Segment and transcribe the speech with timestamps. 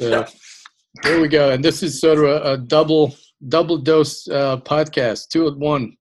[0.00, 0.24] So
[1.04, 3.14] here we go, and this is sort of a, a double
[3.48, 5.94] double dose uh, podcast, two at one.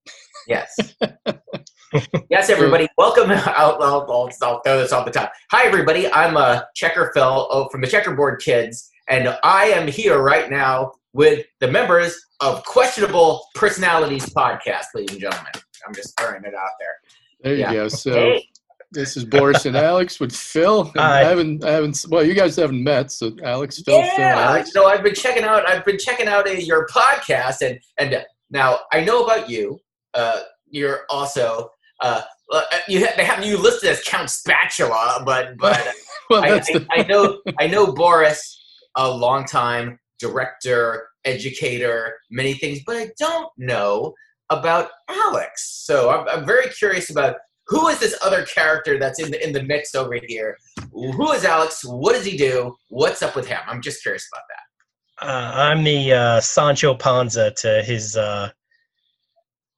[0.47, 0.73] Yes.
[2.29, 2.87] yes, everybody.
[2.97, 3.29] Welcome.
[3.29, 5.33] I'll, I'll, I'll, I'll throw this off the top.
[5.51, 6.09] Hi, everybody.
[6.13, 10.93] I'm a Checker Phil oh, from the Checkerboard Kids, and I am here right now
[11.11, 15.51] with the members of Questionable Personalities Podcast, ladies and gentlemen.
[15.85, 16.95] I'm just throwing it out there.
[17.41, 17.73] There you Yeah.
[17.73, 17.87] go.
[17.89, 18.47] So Hey.
[18.91, 20.91] This is Boris and Alex with Phil.
[20.95, 21.21] Hi.
[21.21, 22.03] I haven't, I haven't.
[22.09, 24.71] Well, you guys haven't met, so Alex, Phil, Phil, yeah, Alex.
[24.73, 25.67] you know, I've been checking out.
[25.67, 29.79] I've been checking out uh, your podcast, and and now I know about you.
[30.13, 31.69] Uh, you're also
[32.01, 32.21] uh,
[32.51, 35.87] uh, you ha- they have you listed as Count Spatula, but but
[36.29, 38.59] Well, I, that's I, the, I know I know Boris,
[38.95, 44.13] a long time director, educator, many things, but I don't know
[44.49, 45.83] about Alex.
[45.85, 47.35] So I'm, I'm very curious about
[47.69, 50.57] who is this other character that's in the in the mix over here.
[50.91, 51.85] Who is Alex?
[51.85, 52.75] What does he do?
[52.89, 53.59] What's up with him?
[53.67, 55.27] I'm just curious about that.
[55.27, 58.49] Uh, I'm the uh, Sancho Panza to his uh,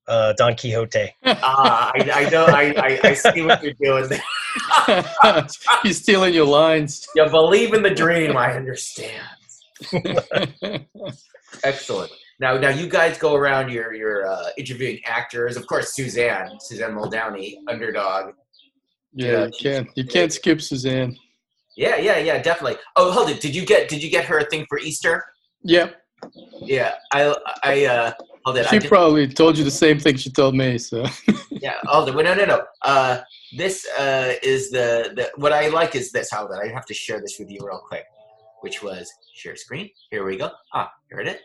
[0.07, 1.13] uh, Don Quixote.
[1.43, 2.45] Ah, I, I know.
[2.45, 4.07] I, I, I see what you're doing.
[4.07, 4.21] there.
[5.83, 7.07] He's stealing your lines.
[7.15, 8.37] You believe in the dream.
[8.37, 9.27] I understand.
[11.63, 12.11] Excellent.
[12.41, 13.69] Now, now you guys go around.
[13.69, 15.57] You're you're uh, interviewing actors.
[15.57, 18.33] Of course, Suzanne, Suzanne Muldowney, underdog.
[19.13, 21.15] yeah, Yeah, you can't, you can't skip Suzanne.
[21.77, 22.79] Yeah, yeah, yeah, definitely.
[22.95, 23.41] Oh, hold it.
[23.41, 25.23] Did you get did you get her a thing for Easter?
[25.63, 25.91] Yeah,
[26.63, 28.11] Yeah, I I uh
[28.43, 28.65] hold it.
[28.69, 30.79] She just, probably told you the same thing she told me.
[30.79, 31.05] So
[31.51, 32.15] yeah, hold it.
[32.15, 32.63] Wait, no, no, no.
[32.81, 33.21] Uh,
[33.55, 36.31] this uh is the the what I like is this.
[36.31, 38.05] Hold on, I have to share this with you real quick.
[38.61, 39.91] Which was share screen.
[40.09, 40.49] Here we go.
[40.73, 41.37] Ah, here it is.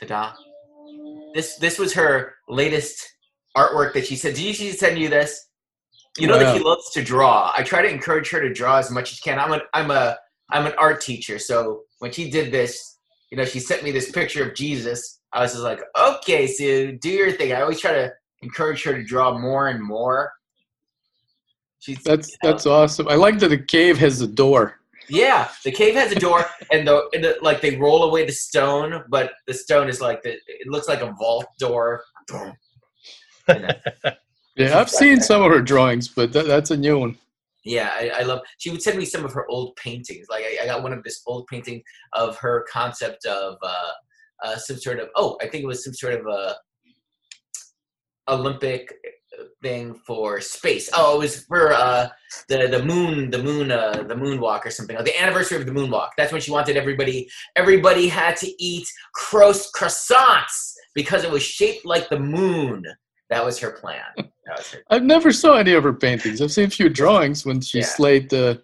[0.00, 0.32] Ta-da.
[1.34, 3.06] This this was her latest
[3.56, 4.34] artwork that she said.
[4.34, 5.48] Did she send you this?
[6.18, 7.52] You know that she loves to draw.
[7.56, 9.38] I try to encourage her to draw as much as she can.
[9.38, 10.16] I'm an I'm a
[10.50, 12.98] I'm an art teacher, so when she did this,
[13.30, 15.20] you know, she sent me this picture of Jesus.
[15.32, 17.52] I was just like, okay, Sue, do your thing.
[17.52, 18.12] I always try to
[18.42, 20.32] encourage her to draw more and more.
[21.78, 23.08] She's that's that's awesome.
[23.08, 24.79] I like that the cave has a door.
[25.10, 28.32] Yeah, the cave has a door, and the, and the like they roll away the
[28.32, 32.02] stone, but the stone is like the it looks like a vault door.
[32.28, 32.52] Boom.
[33.48, 33.64] And,
[34.04, 34.10] uh,
[34.56, 37.16] Yeah, I've seen some of her drawings, but that, that's a new one.
[37.64, 38.40] yeah, I, I love.
[38.58, 40.26] She would send me some of her old paintings.
[40.30, 41.82] Like I, I got one of this old painting
[42.14, 43.92] of her concept of uh,
[44.44, 46.56] uh, some sort of oh, I think it was some sort of a
[48.28, 48.92] Olympic
[49.62, 50.88] thing for space.
[50.94, 52.08] Oh, it was for uh,
[52.48, 54.96] the the moon, the moon, uh, the moonwalk or something.
[55.02, 56.10] The anniversary of the moonwalk.
[56.16, 57.28] That's when she wanted everybody.
[57.56, 62.82] Everybody had to eat cross croissants because it was shaped like the moon.
[63.30, 64.02] That was her plan.
[64.16, 64.80] That was her.
[64.90, 66.40] I've never saw any of her paintings.
[66.42, 67.86] I've seen a few drawings when she Yeah.
[67.86, 68.62] slayed the.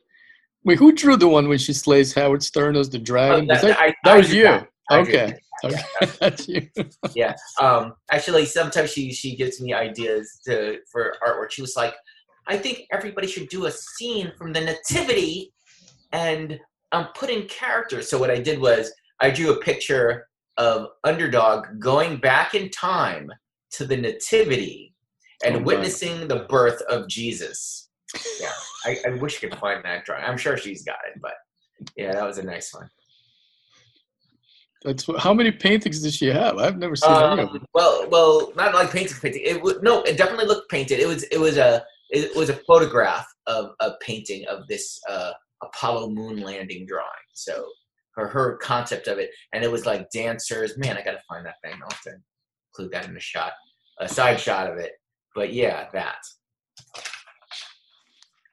[0.65, 3.47] Wait, who drew the one when she slays Howard Stern as the dragon?
[3.47, 4.45] Was that, I- that I was drew you.
[4.45, 4.69] that.
[4.91, 5.35] Okay.
[5.65, 5.83] okay.
[6.21, 6.69] That's you.
[7.15, 7.35] yeah.
[7.61, 11.51] Um, actually, sometimes she she gives me ideas to for artwork.
[11.51, 11.95] She was like,
[12.47, 15.53] I think everybody should do a scene from the Nativity,
[16.13, 16.59] and
[16.93, 18.09] um, put in characters.
[18.09, 23.31] So what I did was I drew a picture of underdog going back in time
[23.73, 24.95] to the Nativity
[25.45, 27.91] and Oh, witnessing the birth of Jesus.
[28.41, 28.53] Yeah,
[28.85, 30.25] I, I wish I could find that drawing.
[30.25, 31.35] I'm sure she's got it, but
[31.97, 32.89] yeah, that was a nice one.
[34.85, 36.59] That's what, how many paintings does she have?
[36.59, 37.63] I've never seen any of them.
[37.63, 39.43] Um, well, well, not like painting, painting.
[39.45, 41.01] It would no, it definitely looked painted.
[41.01, 45.33] It was, it was a, it was a photograph of a painting of this uh,
[45.63, 47.07] Apollo moon landing drawing.
[47.35, 47.67] So
[48.17, 50.77] her her concept of it, and it was like dancers.
[50.79, 51.75] Man, I gotta find that thing.
[51.75, 52.13] I'll have to
[52.73, 53.53] include that in the shot,
[54.01, 54.93] a side shot of it.
[55.35, 56.17] But yeah, that.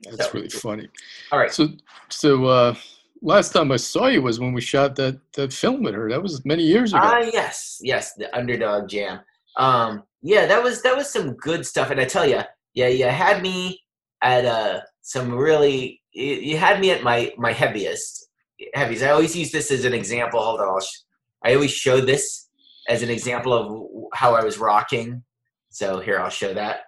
[0.03, 0.87] That's so- really funny.
[1.31, 1.51] All right.
[1.51, 1.69] So,
[2.09, 2.75] so uh,
[3.23, 6.09] last time I saw you was when we shot that that film with her.
[6.09, 7.01] That was many years ago.
[7.03, 9.21] Ah, yes, yes, the underdog jam.
[9.57, 12.41] Um, yeah, that was that was some good stuff, and I tell you,
[12.73, 13.81] yeah, you had me
[14.21, 18.27] at uh some really, you, you had me at my my heaviest
[18.73, 19.01] heavies.
[19.01, 20.41] I always use this as an example.
[20.41, 21.03] Hold on, I'll sh-
[21.43, 22.49] I always show this
[22.89, 25.23] as an example of how I was rocking.
[25.69, 26.81] So here, I'll show that.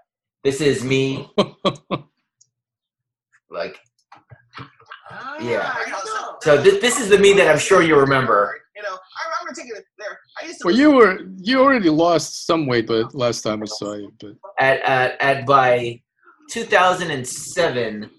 [0.44, 1.28] This is me,
[3.50, 3.80] like
[5.40, 5.76] Yeah.
[6.42, 6.62] so.
[6.62, 8.60] This this is the me that I'm sure you remember.
[8.76, 10.18] You know, I remember taking it there.
[10.42, 10.68] I used to.
[10.68, 14.12] well, you were you already lost some weight, but last time I saw you.
[14.20, 16.02] But at at, at by
[16.50, 18.10] 2007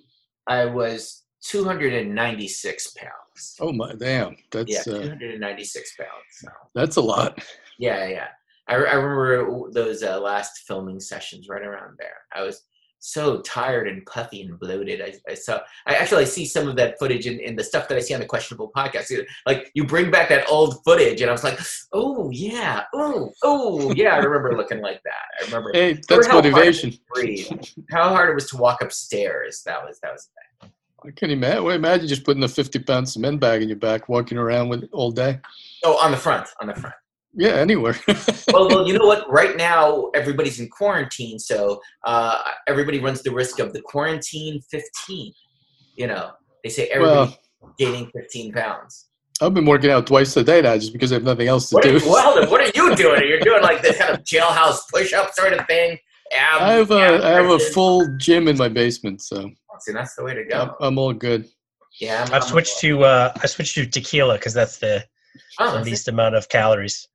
[0.49, 7.01] i was 296 pounds oh my damn, that's yeah uh, 296 pounds so that's a
[7.01, 7.39] lot.
[7.79, 8.29] yeah yeah
[8.69, 12.63] i, I remember those uh, last filming sessions right around there i was
[13.07, 15.01] so tired and puffy and bloated.
[15.01, 15.61] I, I saw.
[15.87, 18.21] I actually see some of that footage in, in the stuff that I see on
[18.21, 19.13] the questionable podcast.
[19.47, 21.59] Like you bring back that old footage, and I was like,
[21.93, 24.15] oh yeah, oh oh yeah.
[24.15, 25.41] I remember looking like that.
[25.41, 25.71] I remember.
[25.73, 26.93] Hey, that's how motivation.
[27.15, 27.47] breathe.
[27.91, 29.63] How hard it was to walk upstairs.
[29.65, 30.29] That was that was.
[30.61, 30.73] the thing.
[31.07, 31.63] I can imagine.
[31.63, 34.89] Well, imagine just putting a 50 pound cement bag in your back, walking around with
[34.93, 35.39] all day.
[35.85, 36.95] Oh, on the front, on the front.
[37.39, 37.97] Yeah, anywhere.
[38.53, 39.31] well, well, you know what?
[39.31, 45.33] Right now, everybody's in quarantine, so uh, everybody runs the risk of the quarantine 15.
[45.97, 46.31] You know,
[46.65, 49.09] they say everybody's well, gaining 15 pounds.
[49.43, 51.75] I've been working out twice a day now just because I have nothing else to
[51.75, 52.09] What are, do.
[52.11, 53.23] well, what are you doing?
[53.29, 55.99] You're doing like this kind of jailhouse push-up sort of thing.
[56.33, 59.49] Ab, I have a ab I have a full gym in my basement, so
[59.81, 60.77] See, that's the way to I'm, go.
[60.81, 61.47] I'm all good.
[62.01, 65.05] Yeah, I'm, I've I'm- switched to uh, I switched to tequila because that's the,
[65.61, 65.91] Oh, the is it?
[65.91, 67.07] least amount of calories.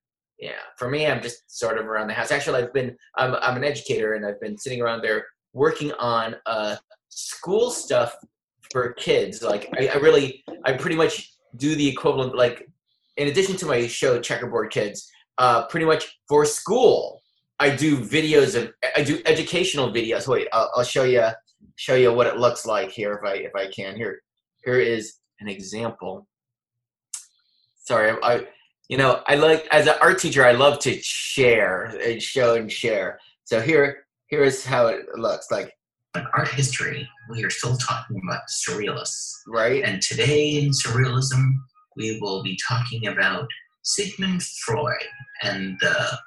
[0.42, 2.32] Yeah, for me, I'm just sort of around the house.
[2.32, 6.36] Actually, I've been I'm I'm an educator, and I've been sitting around there working on
[6.48, 6.76] uh
[7.10, 8.16] school stuff
[8.72, 9.44] for kids.
[9.44, 12.36] Like I, I really I pretty much do the equivalent.
[12.36, 12.68] Like
[13.18, 15.08] in addition to my show Checkerboard Kids,
[15.38, 17.22] uh, pretty much for school,
[17.60, 20.28] I do videos of I do educational videos.
[20.28, 21.28] Wait, I'll, I'll show you
[21.76, 23.96] show you what it looks like here if I if I can.
[23.96, 24.22] Here
[24.66, 26.28] here is an example.
[27.84, 28.48] Sorry, I
[28.92, 32.70] you know, I like as an art teacher, I love to share and show and
[32.70, 33.20] share.
[33.46, 35.72] So here, here is how it looks like,
[36.14, 39.32] in art history, we are still talking about surrealists.
[39.48, 39.82] right?
[39.82, 41.54] And today in surrealism,
[41.96, 43.48] we will be talking about
[43.82, 45.08] Sigmund Freud
[45.42, 46.18] and the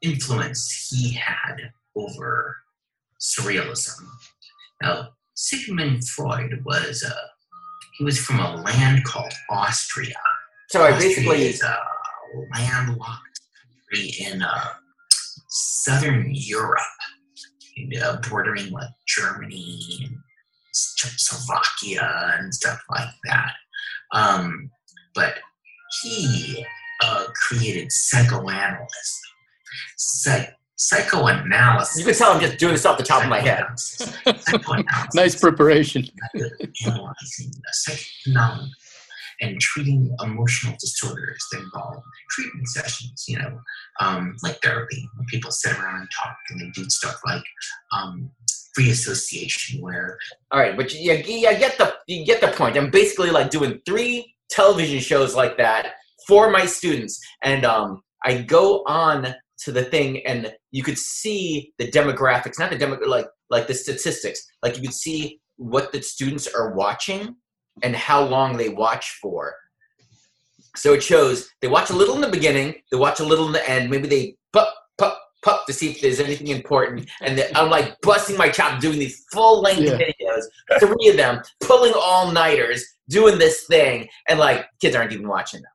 [0.00, 2.56] influence he had over
[3.20, 4.06] surrealism.
[4.80, 7.12] Now, Sigmund Freud was uh,
[7.98, 10.16] he was from a land called Austria.
[10.68, 11.76] So I Austria basically, is a
[12.54, 13.40] landlocked
[13.92, 14.64] country in uh,
[15.48, 16.80] southern Europe,
[18.02, 20.16] uh, bordering with Germany and
[20.96, 23.52] Czechoslovakia and stuff like that.
[24.12, 24.70] Um,
[25.14, 25.34] but
[26.02, 26.64] he
[27.02, 29.20] uh, created psychoanalysis.
[29.96, 31.98] Psych- psychoanalysis.
[31.98, 33.64] you can tell I'm just doing this off the top of my head.
[33.76, 36.04] Psychoanalysis Nice preparation.
[36.34, 38.68] analyzing the psychic phenomena
[39.40, 43.58] and treating emotional disorders that involve treatment sessions, you know,
[44.00, 47.44] um, like therapy, when people sit around and talk and they do stuff like
[47.96, 48.30] um,
[48.74, 50.18] free association, where
[50.50, 52.76] All right, but you, you, you get the you get the point.
[52.76, 55.94] I'm basically like doing three television shows like that
[56.26, 61.72] for my students, and um, I go on to the thing, and you could see
[61.78, 64.44] the demographics, not the demo, like like the statistics.
[64.62, 67.36] Like you could see what the students are watching
[67.82, 69.54] and how long they watch for.
[70.76, 73.52] So it shows they watch a little in the beginning, they watch a little in
[73.52, 73.90] the end.
[73.90, 78.00] Maybe they pup pup pup to see if there's anything important, and then I'm like
[78.02, 79.98] busting my chop doing these full length Yeah.
[79.98, 80.42] videos
[80.80, 85.60] three of them pulling all nighters, doing this thing, and like kids aren't even watching
[85.62, 85.70] them.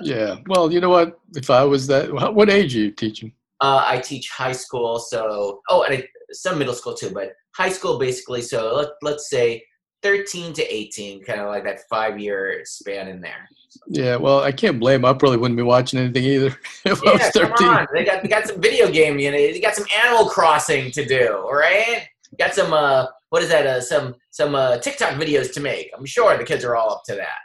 [0.00, 0.36] Like, Yeah.
[0.48, 1.18] Well, you know what?
[1.34, 3.32] If I was that, what age are you teaching?
[3.60, 7.70] uh, I teach high school, so oh, and I, some middle school too, but high
[7.70, 8.42] school basically.
[8.42, 9.64] So let let's say
[10.02, 13.48] thirteen to eighteen, kind of like that five year span in there.
[13.88, 14.16] Yeah.
[14.16, 15.04] Well, I can't blame.
[15.04, 16.46] I probably wouldn't be watching anything either
[16.84, 17.68] if I was Yeah, come 13.
[17.68, 20.90] on, they got they got some video game, you know, they got some Animal Crossing
[20.92, 22.06] to do, right?
[22.38, 23.66] Got some uh, what is that?
[23.66, 25.90] Uh, some some uh, TikTok videos to make.
[25.96, 27.38] I'm sure the kids are all up to that.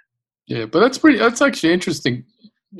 [0.47, 1.17] Yeah, but that's pretty.
[1.17, 2.25] That's actually interesting.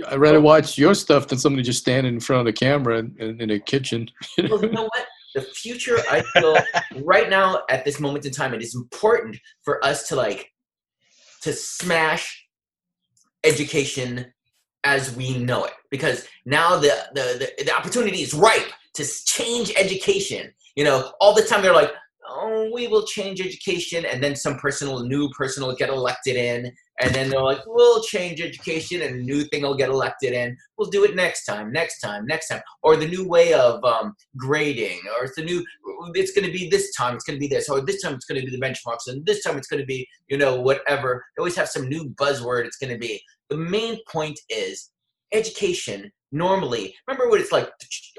[0.08, 3.16] I'd rather watch your stuff than somebody just standing in front of the camera in,
[3.20, 4.10] in, in a kitchen.
[4.38, 5.06] well, you know what?
[5.36, 6.58] The future, I feel
[7.04, 10.52] right now at this moment in time, it is important for us to like
[11.42, 12.46] to smash
[13.44, 14.32] education
[14.84, 19.72] as we know it because now the the the, the opportunity is ripe to change
[19.78, 20.52] education.
[20.76, 21.92] You know, all the time they're like,
[22.34, 26.36] "Oh, we will change education," and then some person will, new person will get elected
[26.36, 30.34] in, and then they're like, "We'll change education," and a new thing will get elected
[30.34, 30.58] in.
[30.78, 34.16] We'll do it next time, next time, next time, or the new way of um,
[34.38, 35.64] grading, or it's the new.
[36.14, 37.16] It's going to be this time.
[37.16, 39.26] It's going to be this, or this time it's going to be the benchmarks, and
[39.26, 41.24] this time it's going to be you know whatever.
[41.36, 42.66] They always have some new buzzword.
[42.66, 43.22] It's going to be.
[43.50, 44.92] The main point is
[45.32, 46.12] education.
[46.32, 47.70] Normally, remember what it's like.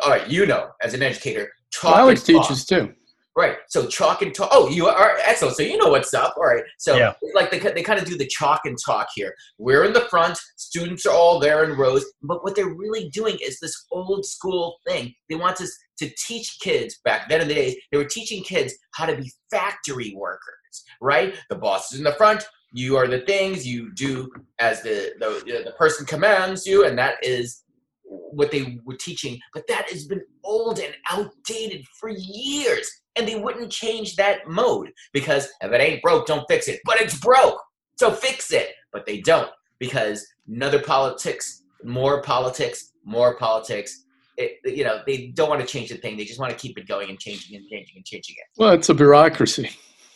[0.03, 1.97] All right, you know, as an educator, talk.
[1.97, 2.49] Alex and talk.
[2.49, 2.93] teaches too.
[3.37, 3.57] Right.
[3.69, 4.51] So chalk and talk.
[4.53, 5.57] Oh, you are excellent.
[5.57, 6.35] So you know what's up.
[6.37, 6.65] All right.
[6.79, 7.15] So Yeah.
[7.35, 9.35] like they, they kind of do the chalk and talk here.
[9.59, 10.39] We're in the front.
[10.57, 12.05] Students are all there in rows.
[12.23, 15.15] But what they're really doing is this old school thing.
[15.31, 17.77] They want us to teach kids back then in the days.
[17.91, 20.85] They were teaching kids how to be factory workers.
[21.01, 21.35] Right.
[21.49, 22.45] The boss is in the front.
[22.75, 27.17] You are the things you do as the the, the person commands you, and that
[27.23, 27.63] is
[28.05, 29.39] what they were teaching.
[29.53, 34.91] But that has been old and outdated for years and they wouldn't change that mode
[35.13, 36.81] because if it ain't broke, don't fix it.
[36.85, 37.61] But it's broke,
[37.99, 38.71] so fix it.
[38.93, 44.05] But they don't because another politics, more politics, more politics.
[44.39, 46.17] It, you know, they don't want to change the thing.
[46.17, 48.47] They just want to keep it going and changing and changing and changing it.
[48.57, 49.71] Well, it's a bureaucracy.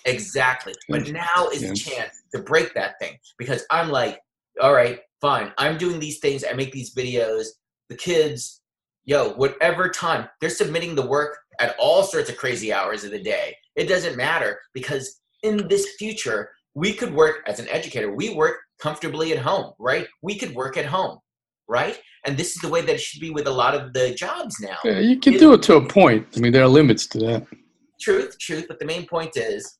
[0.06, 0.72] Exactly.
[0.88, 1.70] But now is Yeah.
[1.70, 4.20] the chance to break that thing because I'm like,
[4.62, 5.52] all right, fine.
[5.58, 6.44] I'm doing these things.
[6.48, 7.46] I make these videos.
[7.88, 8.62] The kids,
[9.04, 13.22] yo, whatever time they're submitting the work at all sorts of crazy hours of the
[13.22, 13.56] day.
[13.74, 18.14] It doesn't matter because in this future, we could work as an educator.
[18.14, 20.06] We work comfortably at home, right?
[20.22, 21.18] We could work at home,
[21.68, 21.98] right?
[22.26, 24.60] And this is the way that it should be with a lot of the jobs
[24.60, 26.26] now Yeah, you can do it to a point.
[26.36, 27.46] I mean, there are limits to that.
[28.00, 28.66] truth, truth.
[28.68, 29.78] But the main point is,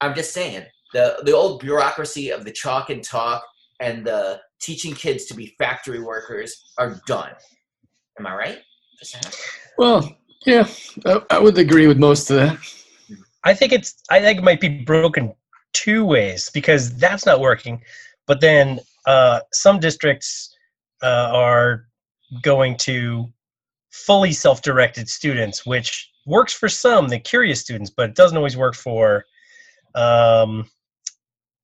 [0.00, 3.42] I'm just saying the the old bureaucracy of the chalk and talk
[3.80, 7.32] and the teaching kids to be factory workers are done.
[8.18, 8.58] Am I right?
[9.76, 10.66] Well, yeah,
[11.04, 12.58] I, I would agree with most of that.
[13.44, 15.34] I think it's I think it might be broken
[15.72, 17.80] two ways because that's not working,
[18.26, 20.54] but then uh, some districts
[21.02, 21.86] uh, are
[22.42, 23.26] going to
[23.90, 28.74] fully self-directed students, which works for some, the curious students, but it doesn't always work
[28.74, 29.24] for
[29.94, 30.68] um,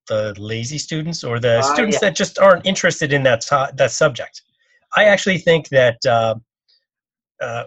[0.07, 2.09] the lazy students or the Ah, students yeah.
[2.09, 4.41] that just aren't interested in that to- that subject.
[4.95, 6.35] I actually think that uh,
[7.41, 7.65] uh,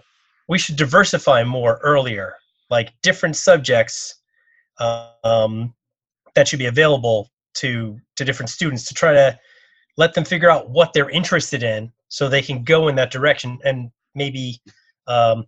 [0.49, 2.33] we should diversify more earlier,
[2.69, 4.15] like different subjects
[4.79, 5.73] um,
[6.35, 9.37] that should be available to to different students to try to
[9.97, 13.57] let them figure out what they're interested in, so they can go in that direction
[13.63, 14.59] and maybe
[15.07, 15.45] um,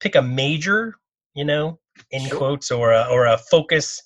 [0.00, 0.94] pick a major,
[1.34, 1.78] you know,
[2.10, 2.38] in Sure.
[2.38, 4.02] quotes, or a, or a focus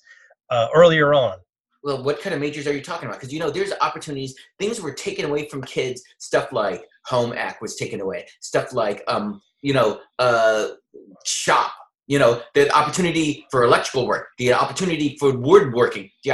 [0.49, 1.37] uh, earlier on.
[1.83, 3.19] Well, what kind of majors are you talking about?
[3.19, 4.35] Because you know, there's opportunities.
[4.59, 6.01] Things were taken away from kids.
[6.19, 8.27] Stuff like home ec was taken away.
[8.41, 10.69] Stuff like, um, you know, uh,
[11.25, 11.71] shop.
[12.07, 16.31] You know, the opportunity for electrical work, the opportunity for woodworking, the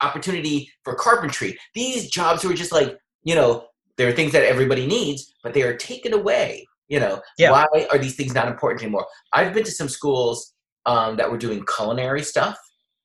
[0.00, 1.58] opportunity for carpentry.
[1.74, 5.62] These jobs were just like, you know, there are things that everybody needs, but they
[5.62, 6.66] are taken away.
[6.86, 7.50] You know, Yeah.
[7.50, 9.06] why are these things not important anymore?
[9.32, 10.54] I've been to some schools
[10.86, 12.56] um, that were doing culinary stuff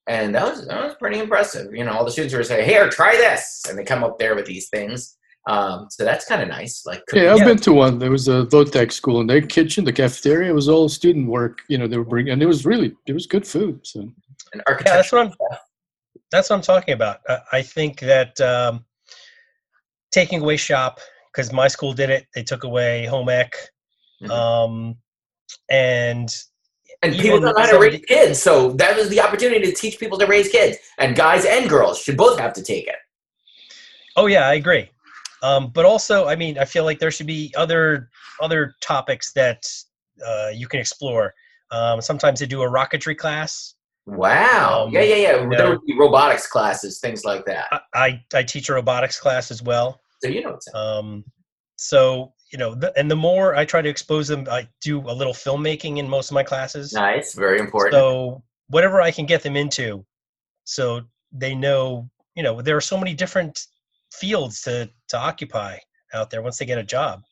[0.07, 1.73] and that was that was pretty impressive.
[1.73, 4.35] You know, all the students were saying, "Here, try this," and they come up there
[4.35, 5.17] with these things.
[5.47, 6.85] Um, so that's kind of nice.
[6.85, 7.99] Like, Yeah, I've been to one.
[7.99, 11.59] There was a Votech school, and their kitchen, the cafeteria, was all student work.
[11.67, 13.85] You know, they were bringing, and it was really, it was good food.
[13.85, 14.01] So
[14.53, 15.33] an Yeah, that's what I'm.
[16.31, 17.19] That's what I'm talking about.
[17.29, 18.85] I, I think that um,
[20.11, 20.99] taking away shop
[21.31, 22.25] because my school did it.
[22.33, 23.55] They took away home ec,
[24.23, 24.29] Mhm.
[24.31, 24.97] um,
[25.69, 26.35] and
[27.03, 29.99] and people don't know how to raise kids, so that was the opportunity to teach
[29.99, 30.77] people to raise kids.
[30.97, 32.95] And guys and girls should both have to take it.
[34.15, 34.89] oh yeah, I agree.
[35.43, 38.09] Um, but also, I mean, I feel like there should be other
[38.41, 39.63] other topics that
[40.25, 41.33] uh, you can explore.
[41.71, 43.75] Um, sometimes they do a rocketry class.
[44.05, 44.85] Wow.
[44.85, 45.41] Um, yeah, yeah, yeah.
[45.41, 47.67] you There would be robotics classes, things like that.
[47.71, 49.99] I, I, I teach a robotics class as well.
[50.23, 50.73] So you know what's.
[50.73, 51.23] Um,
[51.77, 55.11] so you know, the, and the more I try to expose them, I do a
[55.13, 56.93] little filmmaking in most of my classes.
[56.93, 57.93] nice, very important.
[57.93, 60.05] So whatever I can get them into,
[60.63, 61.01] so
[61.31, 63.65] they know, you know, there are so many different
[64.13, 65.77] fields to to occupy
[66.13, 67.23] out there once they get a job.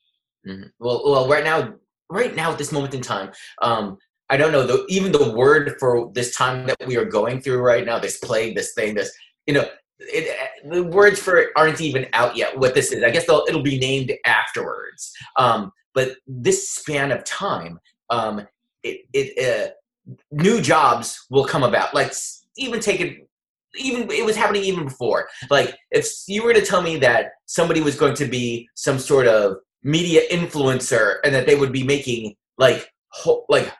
[0.47, 0.71] Mhm.
[0.79, 1.73] Well, well, right now,
[2.09, 3.97] right now at this moment in time, um,
[4.29, 4.65] I don't know.
[4.65, 8.17] The, even the word for this time that we are going through right now, this
[8.17, 9.11] plague, this thing, this,
[9.45, 9.65] you know,
[9.99, 10.37] it,
[10.69, 12.57] the words for it aren't even out yet.
[12.57, 15.13] What this is, I guess it'll be named afterwards.
[15.37, 18.45] Um, but this span of time, um,
[18.81, 21.93] it, it, uh, new jobs will come about.
[21.93, 22.13] Like
[22.57, 23.27] even take it.
[23.75, 25.27] Even it was happening even before.
[25.49, 29.27] Like if you were to tell me that somebody was going to be some sort
[29.27, 33.71] of media influencer and that they would be making like ho- like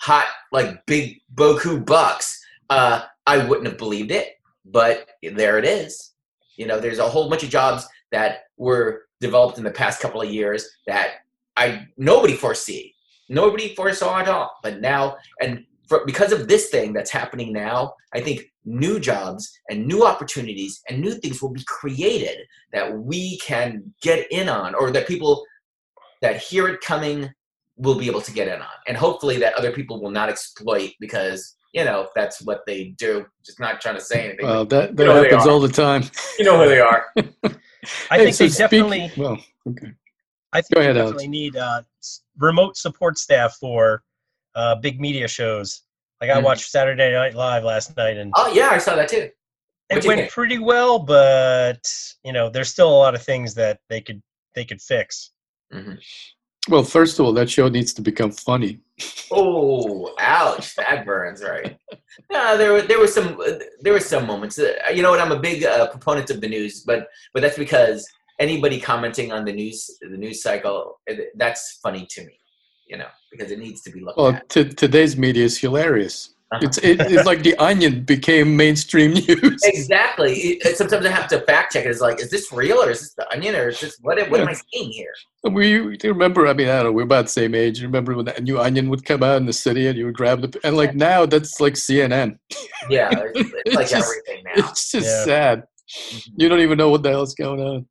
[0.00, 2.38] hot like big boku bucks
[2.70, 4.34] uh i wouldn't have believed it.
[4.64, 6.12] But there it is.
[6.56, 10.22] You know there's a whole bunch of jobs that were developed in the past couple
[10.22, 11.16] of years that
[11.56, 12.96] i nobody foresee
[13.28, 14.50] nobody foresaw at all.
[14.62, 19.52] But now and for, because of this thing that's happening now i think new jobs
[19.70, 22.38] and new opportunities and new things will be created
[22.72, 25.44] that we can get in on or that people
[26.22, 27.30] that hear it coming
[27.76, 30.90] will be able to get in on and hopefully that other people will not exploit
[31.00, 34.90] because you know that's what they do just not trying to say anything well, that
[34.90, 36.02] You that know happens all the time.
[36.38, 37.06] you know who they are
[38.10, 39.12] I Hey, think so they speak- definitely.
[39.16, 39.38] Well,
[39.68, 39.92] okay.
[40.52, 41.10] I think Go they ahead, Alex.
[41.12, 41.82] definitely need uh,
[42.38, 44.02] remote support staff for
[44.56, 45.82] uh, big media shows.
[46.20, 46.44] Like I Mhm.
[46.44, 49.28] watched Saturday Night Live last night, and oh yeah i saw that too
[49.88, 50.32] it What'd you went think?
[50.32, 50.98] pretty well.
[50.98, 51.80] But
[52.24, 54.20] you know, there's still a lot of things that they could
[54.56, 55.30] they could fix.
[55.72, 55.98] Mhm.
[56.68, 58.80] Well, first of all, that show needs to become funny.
[59.30, 60.74] Oh, ouch!
[60.74, 61.76] That burns, right?
[62.32, 63.40] No, there were there were some
[63.80, 64.58] there were some moments.
[64.58, 65.20] Uh, you know what?
[65.20, 68.04] I'm a big uh, proponent of the news, but but that's because
[68.40, 72.40] anybody commenting on the news the news cycle uh, that's funny to me.
[72.86, 74.48] You know, because it needs to be looked Well, at.
[74.48, 76.30] t- today's media is hilarious.
[76.52, 76.60] Uh-huh.
[76.62, 79.60] It's it, it's like the Onion became mainstream news.
[79.64, 80.32] Exactly.
[80.62, 81.84] It- sometimes I have to fact check.
[81.86, 81.88] it.
[81.90, 84.16] It's like, is this real or is this the onion or is this what?
[84.30, 85.12] What am I seeing here?
[85.50, 86.46] We you remember?
[86.46, 86.92] I mean, I don't know.
[86.92, 87.80] We're about the same age.
[87.80, 90.16] You remember when that new Onion would come out in the city, and you would
[90.16, 92.38] grab the and like now that's like CNN.
[92.88, 94.52] Yeah, it's, it's It's like just- everything now.
[94.68, 95.24] It's just Yeah.
[95.24, 95.62] sad.
[96.36, 97.86] You don't even know what the hell's going on.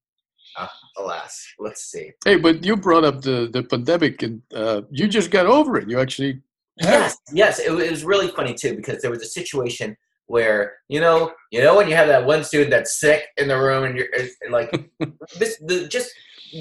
[0.98, 2.12] Alas, let's see.
[2.24, 5.90] Hey, but you brought up the the pandemic, and uh, you just got over it.
[5.90, 6.42] You actually
[6.78, 7.60] Yes, yes.
[7.60, 9.96] It, it was really funny too because there was a situation
[10.28, 13.58] where you know, you know, when you have that one student that's sick in the
[13.58, 14.72] room, and you're it's like
[15.40, 16.12] this, the just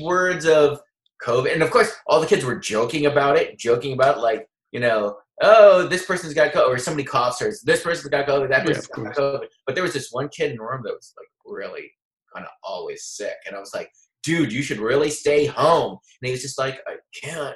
[0.03, 0.81] words of
[1.25, 4.81] COVID, and of course, all the kids were joking about it, joking about like you
[4.81, 8.67] know, oh, this person's got COVID, or somebody coughs, or this person's got COVID, that
[8.67, 9.47] person's of got COVID.
[9.67, 11.91] But there was this one kid in the room that was like really
[12.33, 13.91] kind of always sick, and I was like,
[14.25, 15.91] dude, you should really stay home.
[15.93, 17.55] And he was just like, I can't.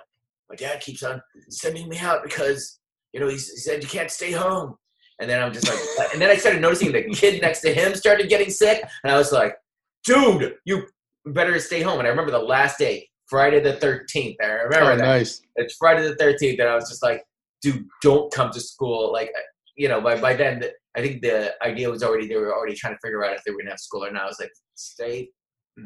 [0.48, 1.20] My dad keeps on
[1.50, 2.78] sending me out because
[3.12, 4.76] you know he's, he said you can't stay home.
[5.20, 7.94] And then I'm just like, and then I started noticing the kid next to him
[7.94, 9.56] started getting sick, and I was like,
[10.04, 10.86] dude, you
[11.26, 11.98] better stay home.
[11.98, 14.36] And I remember the last day, Friday the 13th.
[14.42, 15.04] I remember oh, that.
[15.04, 15.42] nice.
[15.56, 17.24] It's Friday the 13th, and I was just like,
[17.62, 19.12] dude, don't come to school.
[19.12, 19.32] Like,
[19.76, 20.62] you know, by by then,
[20.96, 23.50] I think the idea was already they were already trying to figure out if they
[23.50, 24.22] were gonna have school or not.
[24.22, 25.28] I was like, stay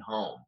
[0.06, 0.38] home.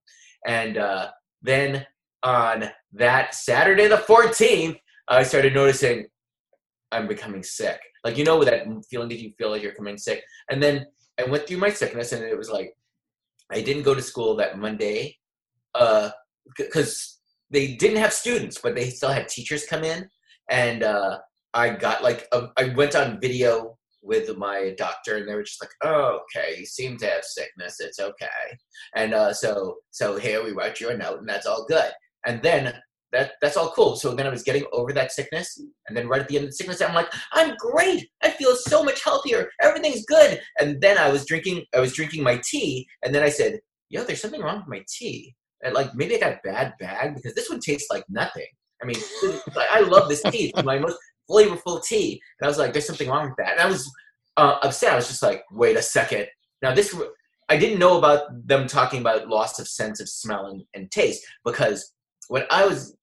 [0.46, 1.10] And uh,
[1.42, 1.86] then
[2.22, 6.06] on that Saturday the 14th, I started noticing
[6.92, 7.80] I'm becoming sick.
[8.04, 10.22] Like you know that feeling that you feel like you're becoming sick.
[10.50, 10.86] And then
[11.18, 12.74] I went through my sickness, and it was like
[13.52, 15.18] I didn't go to school that Monday,
[15.74, 16.10] uh,
[16.56, 17.18] because
[17.50, 20.08] they didn't have students, but they still had teachers come in,
[20.50, 21.18] and uh,
[21.52, 23.73] I got like a, I went on video
[24.04, 27.76] with my doctor, and they were just like, "Oh, okay, you seem to have sickness.
[27.80, 28.58] It's okay."
[28.94, 31.90] And uh, so so here we write you a note, and that's all good.
[32.26, 32.74] And then
[33.12, 33.96] that that's all cool.
[33.96, 36.50] So then I was getting over that sickness, and then right at the end of
[36.50, 38.08] the sickness, I'm like, I'm great.
[38.22, 39.48] I feel so much healthier.
[39.62, 40.40] Everything's good.
[40.60, 44.04] And then I was drinking, I was drinking my tea, and then I said, Yo,
[44.04, 45.34] there's something wrong with my tea.
[45.62, 48.46] And like maybe I got a bad bag because this one tastes like nothing.
[48.82, 48.96] I mean,
[49.56, 50.52] I love this tea.
[50.54, 50.98] It's my most
[51.30, 52.20] flavorful tea.
[52.40, 53.52] And I was like, there's something wrong with that.
[53.52, 53.90] And I was
[54.36, 54.92] uh, upset.
[54.92, 56.26] I was just like, wait a second.
[56.62, 56.96] Now this,
[57.48, 61.24] I didn't know about them talking about loss of sense of smell and, and taste
[61.44, 61.92] because
[62.28, 62.96] what I was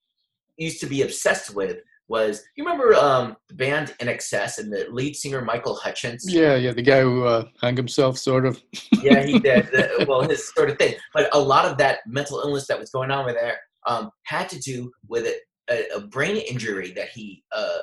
[0.57, 5.15] used to be obsessed with was you remember um, the band INXS and the lead
[5.15, 6.25] singer Michael Hutchence?
[6.27, 6.73] Yeah, yeah.
[6.73, 8.62] The guy who uh, hung himself, sort of.
[9.01, 9.67] yeah, he did.
[9.71, 10.95] The- well, his sort of thing.
[11.13, 14.49] But a lot of that mental illness that was going on with there um, had
[14.49, 15.36] to do with a,
[15.69, 17.79] a, a brain injury that he uh,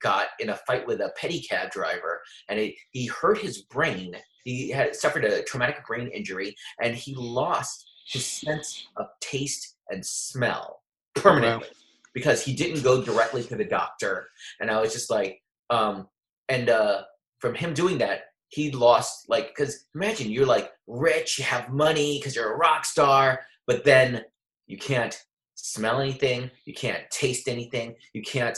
[0.00, 4.16] got in a fight with a pedicab driver, and it, he hurt his brain.
[4.44, 10.04] He had suffered a traumatic brain injury, and he lost his sense of taste and
[10.04, 10.82] smell
[11.14, 11.68] permanently
[12.14, 14.28] because he didn't go directly to the doctor.
[14.60, 16.08] And I was just like, um,
[16.48, 17.02] and uh,
[17.38, 22.18] from him doing that, he lost like because imagine you're like rich, you have money
[22.18, 24.24] because you're a rock star, but then
[24.66, 25.22] you can't
[25.54, 28.56] smell anything, you can't taste anything, you can't,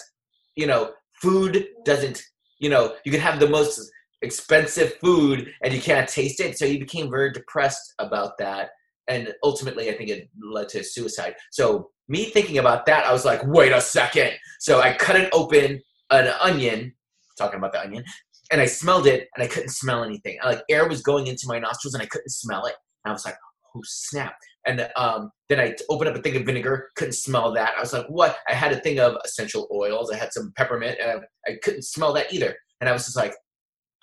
[0.54, 2.22] you know, food doesn't,
[2.58, 3.90] you know, you can have the most
[4.22, 6.58] expensive food and you can't taste it.
[6.58, 8.70] So he became very depressed about that.
[9.08, 11.34] And ultimately, I think it led to suicide.
[11.50, 14.32] So, me thinking about that, I was like, wait a second.
[14.60, 15.80] So, I cut it open,
[16.10, 16.94] an onion,
[17.36, 18.04] talking about the onion,
[18.50, 20.38] and I smelled it and I couldn't smell anything.
[20.44, 22.74] Like air was going into my nostrils and I couldn't smell it.
[23.04, 23.36] And I was like,
[23.74, 24.34] oh snap.
[24.66, 27.72] And um, then I opened up a thing of vinegar, couldn't smell that.
[27.76, 28.38] I was like, what?
[28.48, 30.10] I had a thing of essential oils.
[30.10, 32.54] I had some peppermint and I, I couldn't smell that either.
[32.80, 33.34] And I was just like,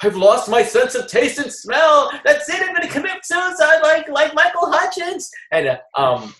[0.02, 2.12] I've lost my sense of taste and smell.
[2.24, 2.62] That's it.
[2.62, 5.30] I'm going to commit suicide like, like Michael Hutchence.
[5.52, 6.36] And uh, um,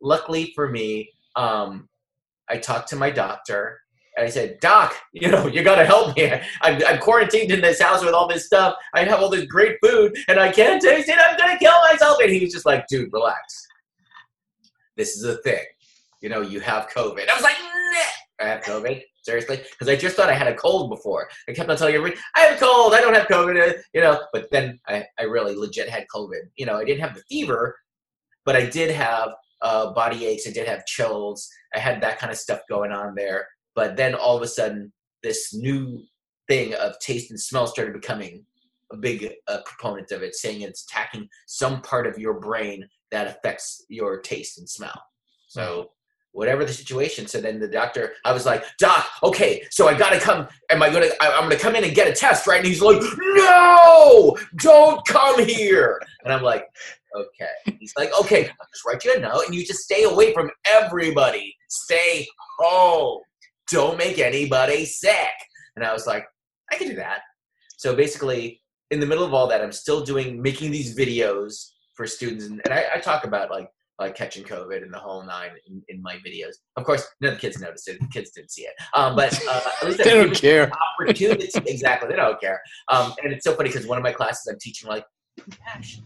[0.00, 1.88] luckily for me, um,
[2.48, 3.80] I talked to my doctor
[4.18, 6.32] I said, Doc, you know, you got to help me.
[6.62, 8.76] I'm, I'm quarantined in this house with all this stuff.
[8.94, 11.18] I have all this great food and I can't taste it.
[11.18, 12.18] I'm going to kill myself.
[12.22, 13.66] And he was just like, dude, relax.
[14.96, 15.64] This is a thing.
[16.22, 17.28] You know, you have COVID.
[17.28, 17.56] I was like.
[18.40, 19.02] I have COVID.
[19.22, 19.56] Seriously?
[19.56, 21.28] Because I just thought I had a cold before.
[21.48, 22.94] I kept on telling everybody, I have a cold.
[22.94, 23.82] I don't have COVID.
[23.92, 26.42] You know, but then I, I really legit had COVID.
[26.56, 27.76] You know, I didn't have the fever,
[28.44, 29.30] but I did have
[29.62, 30.46] uh, body aches.
[30.46, 31.48] I did have chills.
[31.74, 33.48] I had that kind of stuff going on there.
[33.76, 36.02] But then all of a sudden, this new
[36.48, 38.44] thing of taste and smell started becoming
[38.92, 43.28] a big uh, proponent of it, saying it's attacking some part of your brain that
[43.28, 45.00] affects your taste and smell.
[45.48, 45.90] So
[46.36, 47.26] whatever the situation.
[47.26, 50.46] So then the doctor, I was like, Doc, okay, so I gotta come.
[50.70, 51.08] Am I gonna?
[51.20, 52.58] I, I'm gonna come in and get a test, right?
[52.58, 56.00] And he's like, No, don't come here.
[56.24, 56.66] And I'm like,
[57.16, 57.76] Okay.
[57.80, 60.50] He's like, Okay, I'll just write you a note, and you just stay away from
[60.66, 61.56] everybody.
[61.68, 62.26] Stay
[62.58, 63.22] home.
[63.70, 65.32] Don't make anybody sick.
[65.74, 66.26] And I was like,
[66.72, 67.20] I can do that.
[67.76, 72.06] So basically, in the middle of all that, I'm still doing making these videos for
[72.06, 75.52] students, and, and I, I talk about like like catching COVID and the whole nine
[75.66, 76.56] in, in, my videos.
[76.76, 77.98] Of course, none of the kids noticed it.
[77.98, 78.74] The kids didn't see it.
[78.92, 80.70] Um, but uh, at least they don't care.
[81.00, 82.10] Opportunity, exactly.
[82.10, 82.60] They don't care.
[82.88, 85.06] Um, and it's so funny because one of my classes, I'm teaching like
[85.40, 86.04] compassion.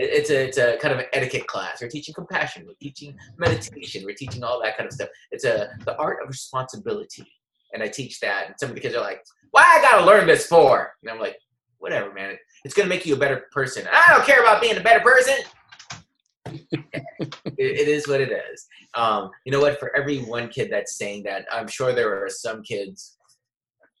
[0.00, 1.82] It's a it's a kind of an etiquette class.
[1.82, 2.64] We're teaching compassion.
[2.66, 4.04] We're teaching meditation.
[4.04, 5.08] We're teaching all that kind of stuff.
[5.32, 7.26] It's a the art of responsibility,
[7.72, 8.46] and I teach that.
[8.46, 11.18] And some of the kids are like, "Why I gotta learn this for?" And I'm
[11.18, 11.36] like,
[11.78, 12.36] "Whatever, man.
[12.64, 13.88] It's gonna make you a better person.
[13.90, 15.34] I don't care about being a better person."
[16.70, 18.66] it, it is what it is.
[18.94, 19.80] Um, you know what?
[19.80, 23.18] For every one kid that's saying that, I'm sure there are some kids,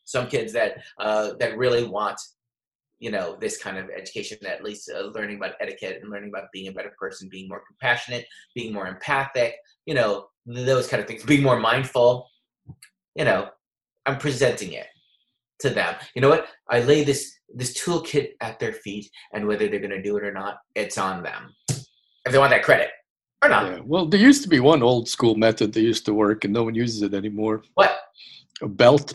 [0.04, 2.20] some kids that uh, that really want,
[2.98, 4.38] you know, this kind of education.
[4.46, 7.62] At least uh, learning about etiquette and learning about being a better person, being more
[7.66, 9.54] compassionate, being more empathic.
[9.86, 11.24] You know, those kind of things.
[11.24, 12.28] Being more mindful.
[13.14, 13.48] You know,
[14.06, 14.86] I'm presenting it
[15.60, 15.94] to them.
[16.14, 16.48] You know what?
[16.70, 20.24] I lay this this toolkit at their feet, and whether they're going to do it
[20.24, 21.54] or not, it's on them
[22.28, 22.90] if they want that credit
[23.42, 23.72] or not.
[23.72, 23.80] Yeah.
[23.84, 26.62] Well, there used to be one old school method that used to work, and no
[26.62, 27.62] one uses it anymore.
[27.74, 27.98] What?
[28.62, 29.14] A belt.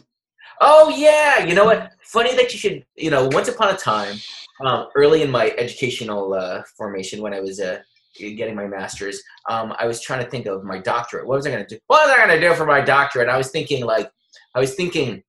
[0.61, 1.91] Oh yeah, you know what?
[2.03, 2.85] Funny that you should.
[2.95, 4.17] You know, once upon a time,
[4.63, 7.79] um, early in my educational uh, formation, when I was uh,
[8.17, 11.27] getting my master's, um, I was trying to think of my doctorate.
[11.27, 11.81] What was I going to do?
[11.87, 13.29] What was I going to do for my doctorate?
[13.29, 14.09] I was thinking like,
[14.55, 15.23] I was thinking,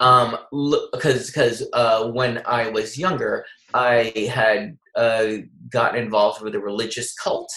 [0.00, 0.36] um,
[0.92, 5.26] because because uh, when I was younger, I had uh,
[5.70, 7.50] gotten involved with a religious cult.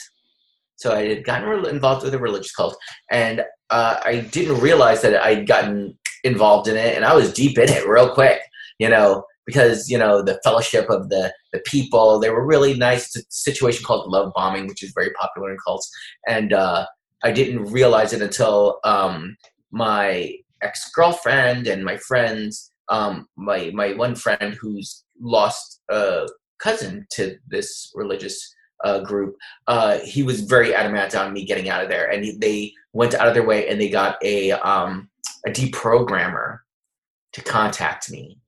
[0.78, 2.78] So I had gotten re- involved with a religious cult,
[3.12, 7.58] and uh, I didn't realize that I'd gotten involved in it, and I was deep
[7.58, 8.42] in it real quick.
[8.80, 13.16] You know, because you know the fellowship of the the people, they were really nice.
[13.30, 15.90] situation called love bombing, which is very popular in cults,
[16.28, 16.86] and uh,
[17.24, 19.38] I didn't realize it until um,
[19.72, 22.72] my ex girlfriend and my friends.
[22.90, 26.28] Um, my my one friend who's lost a
[26.60, 28.55] cousin to this religious
[28.86, 29.36] uh, group,
[29.68, 33.16] uh, he was very adamant on me getting out of there, and he, they went
[33.16, 35.10] out of their way and they got a um,
[35.46, 36.60] a deprogrammer
[37.34, 38.40] to contact me,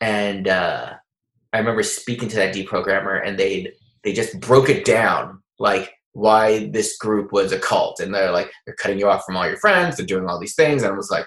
[0.00, 0.94] and uh,
[1.52, 3.72] I remember speaking to that deprogrammer, and they
[4.04, 8.50] they just broke it down like why this group was a cult, and they're like
[8.64, 10.96] they're cutting you off from all your friends, they're doing all these things, and I
[10.96, 11.26] was like,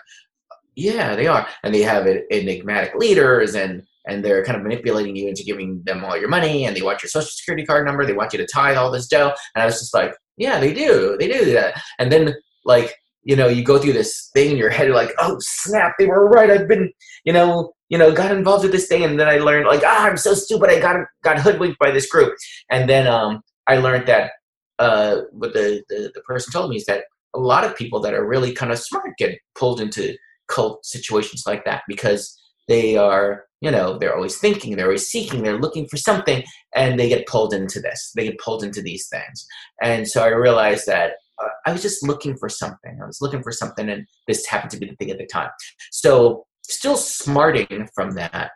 [0.76, 5.28] yeah, they are, and they have enigmatic leaders and and they're kind of manipulating you
[5.28, 8.14] into giving them all your money and they want your social security card number they
[8.14, 9.34] want you to tithe all this dough.
[9.56, 11.82] And i was just like yeah they do they do that.
[12.00, 12.34] And then
[12.66, 15.94] like you know you go through this thing in your head you're like oh snap
[16.00, 16.92] they were right i've been
[17.24, 19.04] you know you know got involved with this thing.
[19.04, 22.08] And then i learned like ah i'm so stupid i got got hoodwinked by this
[22.08, 22.34] group.
[22.70, 24.32] And then um i learned that
[24.80, 28.14] uh what the, the the person told me is that a lot of people that
[28.14, 32.38] are really kind of smart get pulled into cult situations like that because
[32.68, 36.44] they are you know they're always thinking they're always seeking they're looking for something
[36.76, 38.12] and they get pulled into this.
[38.16, 39.46] They get pulled into these things.
[39.82, 43.00] And so i realized that uh, i was just looking for something.
[43.02, 45.50] I was looking for something and this happened to be the thing at the time.
[45.92, 48.52] So still smarting from that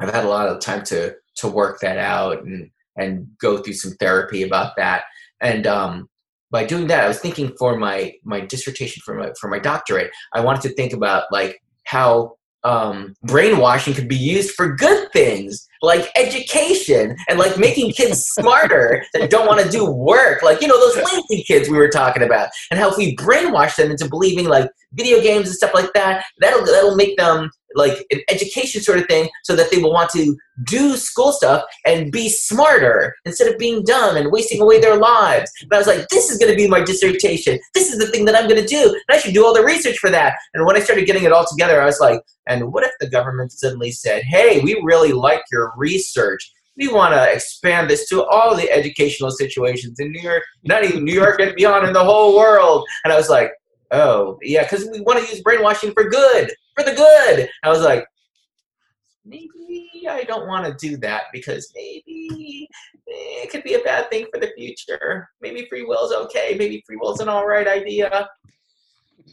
[0.00, 3.72] i've had a lot of time to to work that out and and go through
[3.72, 5.04] some therapy about that.
[5.40, 6.08] And um
[6.50, 10.10] by doing that i was thinking for my my dissertation for my for my doctorate
[10.34, 15.66] i wanted to think about like how um, brainwashing could be used for good things
[15.82, 20.68] like education and like making kids smarter that don't want to do work like you
[20.68, 24.08] know those lazy kids we were talking about and how if we brainwash them into
[24.08, 28.82] believing like video games and stuff like that that'll that'll make them like an education
[28.82, 33.14] sort of thing so that they will want to do school stuff and be smarter
[33.24, 35.50] instead of being dumb and wasting away their lives.
[35.62, 37.58] And I was like, this is going to be my dissertation.
[37.74, 38.82] This is the thing that I'm going to do.
[38.84, 40.34] And I should do all the research for that.
[40.54, 43.08] And when I started getting it all together, I was like, and what if the
[43.08, 46.52] government suddenly said, hey, we really like your research.
[46.76, 51.04] We want to expand this to all the educational situations in New York, not even
[51.04, 52.86] New York and beyond, in the whole world.
[53.04, 53.50] And I was like,
[53.90, 57.48] oh, yeah, because we want to use brainwashing for good for the good.
[57.62, 58.06] I was like,
[59.24, 62.68] maybe I don't want to do that because maybe
[63.08, 65.28] eh, it could be a bad thing for the future.
[65.40, 66.56] Maybe free will is okay.
[66.58, 68.28] Maybe free will is an all right idea.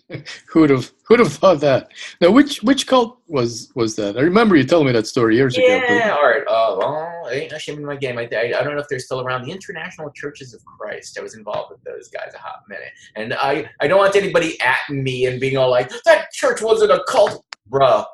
[0.48, 1.92] Who'd have who'd have thought that?
[2.22, 4.18] Now, which which cult was was that?
[4.18, 5.66] I remember you telling me that story years ago.
[5.66, 6.44] Yeah, all right.
[6.48, 8.18] Oh, well, ain't no shame in my game.
[8.18, 9.44] I, I, I don't know if they're still around.
[9.44, 11.18] The International Churches of Christ.
[11.20, 14.60] I was involved with those guys a hot minute, and I I don't want anybody
[14.62, 18.06] at me and being all like that church wasn't a cult, bro.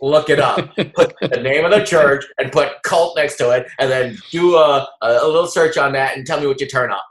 [0.00, 0.74] Look it up.
[0.94, 4.56] put the name of the church and put cult next to it, and then do
[4.56, 7.04] a, a, a little search on that and tell me what you turn up.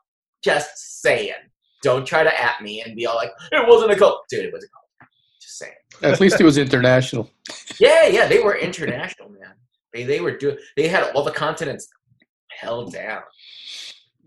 [0.43, 1.33] Just saying.
[1.83, 4.23] Don't try to at me and be all like, it wasn't a cult.
[4.29, 5.09] Dude, it was a cult.
[5.41, 5.73] Just saying.
[6.01, 7.29] At least it was international.
[7.79, 9.53] Yeah, yeah, they were international, man.
[9.93, 11.87] They, they were doing, they had all the continents
[12.49, 13.21] held down.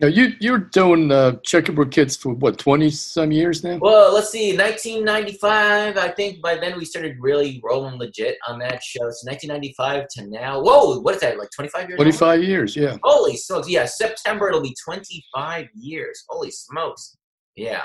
[0.00, 3.76] Now you you're doing uh, Checkerboard Kids for what twenty some years now?
[3.76, 8.82] Well, let's see, 1995, I think by then we started really rolling legit on that
[8.82, 9.10] show.
[9.10, 11.98] So 1995 to now, whoa, what is that, like 25 years?
[11.98, 12.48] 25 old?
[12.48, 12.96] years, yeah.
[13.02, 13.68] Holy smokes.
[13.68, 16.24] Yeah, September it'll be 25 years.
[16.30, 17.18] Holy smokes.
[17.60, 17.82] Yeah.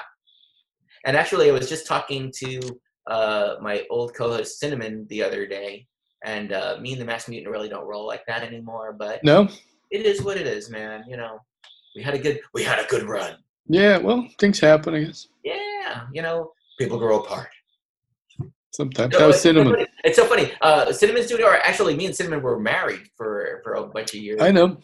[1.06, 2.62] And actually, I was just talking to
[3.08, 5.88] uh, my old co host Cinnamon the other day.
[6.24, 8.96] And uh, me and the Mass Mutant really don't roll like that anymore.
[8.98, 9.48] But No,
[9.92, 11.04] it is what it is, man.
[11.08, 11.40] You know,
[11.96, 13.36] we had a good we had a good run.
[13.68, 13.98] yeah.
[13.98, 15.28] Well, things happen, I guess.
[15.44, 17.50] Yeah, you know, people grow apart.
[18.72, 19.14] Sometimes.
[19.14, 19.86] No, That was it's cinnamon.
[20.04, 20.52] It's so funny.
[20.62, 24.22] Uh, Cinnamon's doing, or actually, me and Cinnamon were married for for a bunch of
[24.22, 24.42] years.
[24.42, 24.78] I know.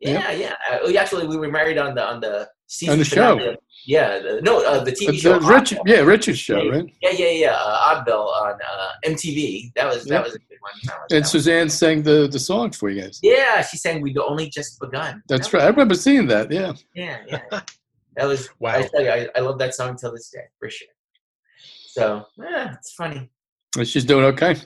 [0.00, 0.54] Yeah, yeah.
[0.70, 3.56] Uh, we actually, we were married on the on the season On the finale show.
[3.86, 5.38] Yeah, the, no, uh, the TV The, show.
[5.38, 6.94] the Richard, yeah, Richard's show, Yeah, right?
[7.02, 7.52] Yeah, yeah, yeah.
[7.52, 9.72] Uh, Oddville on uh, MTV.
[9.74, 10.14] That was Yeah.
[10.18, 10.72] that was a good one.
[10.84, 13.18] Was- And Suzanne sang the the song for you guys.
[13.22, 15.64] yeah, she sang "We'd only just begun." That's That right.
[15.64, 16.50] I remember seeing that.
[16.50, 16.72] Yeah.
[16.94, 17.60] Yeah, yeah.
[18.16, 18.48] That was.
[18.60, 18.76] Wow.
[18.78, 20.88] I tell you, I, I love that song till this day for sure.
[21.96, 23.30] So yeah, it's funny.
[23.84, 24.56] She's doing okay.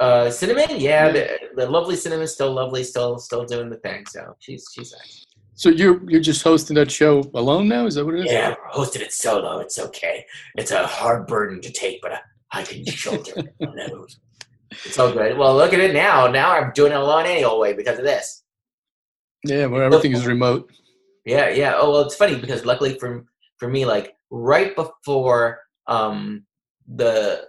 [0.00, 1.10] Uh, cinnamon, yeah.
[1.10, 4.04] The, the lovely cinnamon, still lovely, still still doing the thing.
[4.06, 5.24] So she's she's nice.
[5.54, 7.86] So you're you're just hosting that show alone now?
[7.86, 8.32] Is that what it is?
[8.32, 9.58] Yeah, we're hosted it solo.
[9.60, 10.24] It's okay.
[10.56, 12.20] It's a hard burden to take, but I,
[12.52, 13.54] I can shoulder it.
[13.60, 14.06] No.
[14.84, 15.38] It's all good.
[15.38, 16.26] Well, look at it now.
[16.26, 18.42] Now I'm doing it alone anyway because of this.
[19.44, 19.66] Yeah.
[19.66, 20.72] Well, everything is remote.
[21.24, 21.74] Yeah, yeah.
[21.76, 23.24] Oh well, it's funny because luckily for
[23.58, 26.44] for me, like right before um
[26.96, 27.46] the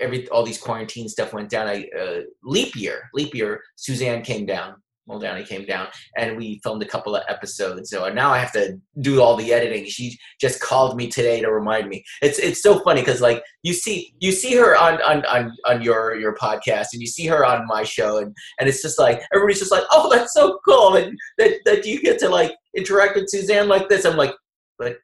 [0.00, 3.62] every all these quarantine stuff went down, I uh, leap year, leap year.
[3.76, 4.76] Suzanne came down.
[5.08, 7.90] Muldowney came down, and we filmed a couple of episodes.
[7.90, 9.84] So now I have to do all the editing.
[9.86, 12.04] She just called me today to remind me.
[12.22, 15.82] It's it's so funny because like you see you see her on, on on on
[15.82, 19.22] your your podcast, and you see her on my show, and and it's just like
[19.34, 23.16] everybody's just like, oh, that's so cool, and that that you get to like interact
[23.16, 24.04] with Suzanne like this.
[24.04, 24.34] I'm like,
[24.78, 24.98] but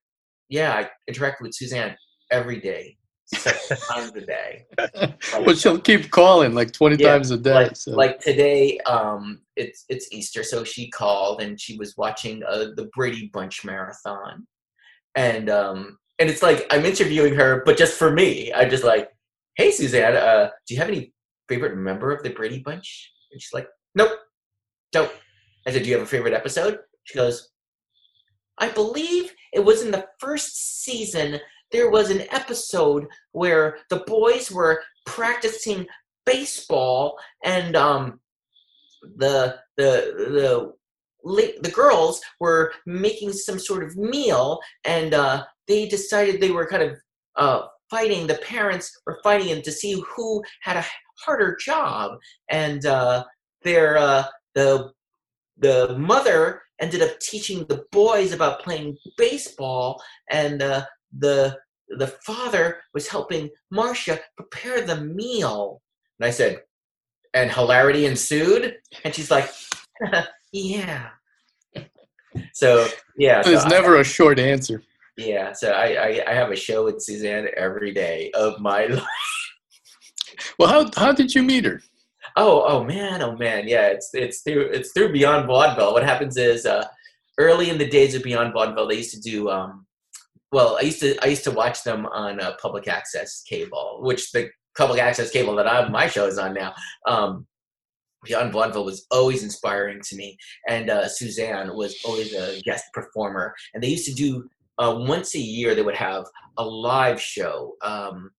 [0.49, 1.97] yeah, I interact with Suzanne
[2.31, 2.96] every day,
[3.27, 4.67] seven times a day.
[5.45, 7.55] But she'll keep calling like twenty Yeah, times a day.
[7.55, 7.91] like, so.
[7.93, 12.89] like today, um, it's it's Easter, so she called and she was watching uh, the
[12.95, 14.47] Brady Bunch marathon,
[15.15, 18.53] and um, and it's like I'm interviewing her, but just for me.
[18.53, 19.11] I'm just like,
[19.57, 21.13] hey Suzanne, uh, do you have any
[21.49, 23.13] favorite member of the Brady Bunch?
[23.33, 24.13] And she's like, nope,
[24.93, 25.11] don't.
[25.67, 26.79] I said, do you have a favorite episode?
[27.05, 27.51] She goes,
[28.59, 31.41] I believe it was in the first season.
[31.77, 35.87] There was an episode where the boys were practicing
[36.25, 38.19] baseball and um
[39.19, 40.73] the the
[41.23, 46.67] the the girls were making some sort of meal and uh they decided they were
[46.67, 46.99] kind of
[47.37, 50.87] uh fighting the parents were fighting them to see who had a
[51.27, 52.13] harder job.
[52.49, 53.25] And uh
[53.65, 54.93] their uh the
[55.59, 60.87] the mother ended up teaching the boys about playing baseball and uh
[61.19, 61.55] the
[61.89, 65.81] the father was helping Marcia prepare the meal.
[66.19, 66.63] And I said,
[67.35, 68.77] and hilarity ensued?
[69.05, 69.51] And she's like,
[70.53, 71.09] yeah.
[72.53, 72.87] So,
[73.19, 73.41] yeah.
[73.43, 74.83] So There's I- never a short answer.
[75.17, 75.53] yeah.
[75.53, 79.03] So I, I, I have a show with Suzanne every day of my life.
[80.59, 81.81] Well, how how did you meet her?
[82.37, 83.87] Oh, oh man, oh man, yeah.
[83.87, 85.95] It's it's through it's through Beyond Vaudeville.
[85.95, 86.85] What happens is, uh,
[87.39, 89.49] early in the days of Beyond Vaudeville, they used to do.
[89.49, 89.86] Um,
[90.53, 94.33] well, I used to I used to watch them on uh, public access cable, which
[94.33, 96.75] the public access cable that I my show is on now.
[97.07, 97.47] Um,
[98.25, 100.37] Beyond Vaudeville was always inspiring to me,
[100.69, 103.55] and uh, Suzanne was always a guest performer.
[103.73, 105.75] And they used to do uh, once a year.
[105.75, 106.25] They would have
[106.57, 108.31] a live show um,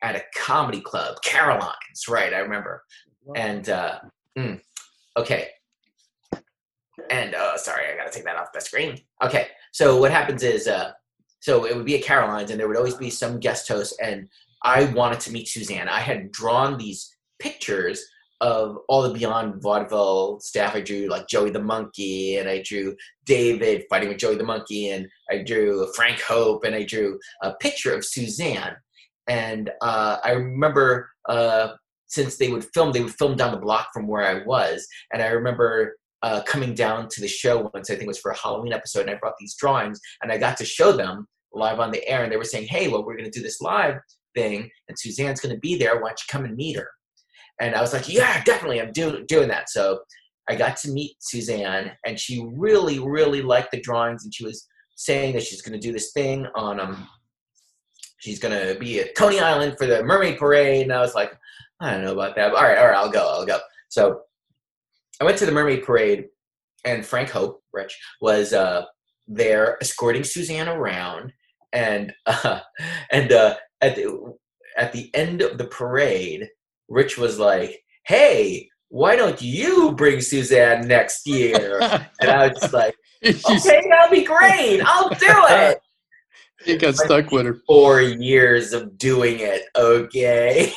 [0.00, 2.06] at a comedy club, Caroline's.
[2.08, 2.84] Right, I remember
[3.36, 3.98] and uh
[4.38, 4.60] mm,
[5.16, 5.48] okay
[7.10, 10.66] and uh sorry i gotta take that off the screen okay so what happens is
[10.66, 10.92] uh
[11.42, 14.28] so it would be at caroline's and there would always be some guest host and
[14.62, 15.88] i wanted to meet suzanne.
[15.88, 18.02] I had drawn these pictures
[18.40, 20.74] of all the beyond vaudeville staff.
[20.74, 24.90] I drew like joey the monkey and i drew david fighting with joey the monkey
[24.90, 28.76] and i drew frank hope and i drew a picture of suzanne.
[29.28, 31.68] And uh, I remember uh,
[32.06, 35.22] since they would film, they would film down the block from where I was, and
[35.22, 37.90] I remember uh, coming down to the show once.
[37.90, 40.38] I think it was for a Halloween episode, and I brought these drawings, and I
[40.38, 43.16] got to show them live on the air, and they were saying, "Hey, well, we're
[43.16, 43.96] going to do this live
[44.34, 45.96] thing, and Suzanne's going to be there.
[45.96, 46.88] Why don't you come and meet her?"
[47.60, 50.00] And I was like, "Yeah, definitely, I'm doing doing that." So
[50.48, 54.66] I got to meet Suzanne, and she really, really liked the drawings, and she was
[54.96, 57.08] saying that she's going to do this thing on um,
[58.22, 61.32] she's going to be at Coney Island for the Mermaid Parade, and I was like,
[61.80, 62.54] I don't know about that.
[62.54, 63.58] All right, all right, I'll go, I'll go.
[63.88, 64.22] So
[65.20, 66.26] I went to the Mermaid Parade,
[66.84, 68.84] and Frank Hope, Rich, was uh,
[69.26, 71.32] there escorting Suzanne around,
[71.72, 72.60] and uh,
[73.10, 74.34] and uh, at the
[74.76, 76.48] at the end of the parade,
[76.88, 81.78] Rich was like, "Hey, why don't you bring Suzanne next year?"
[82.20, 84.80] and I was just like, "Okay, that'll be great.
[84.84, 85.80] I'll do it."
[86.64, 87.56] he got stuck with her.
[87.66, 89.62] Four years of doing it.
[89.76, 90.72] Okay.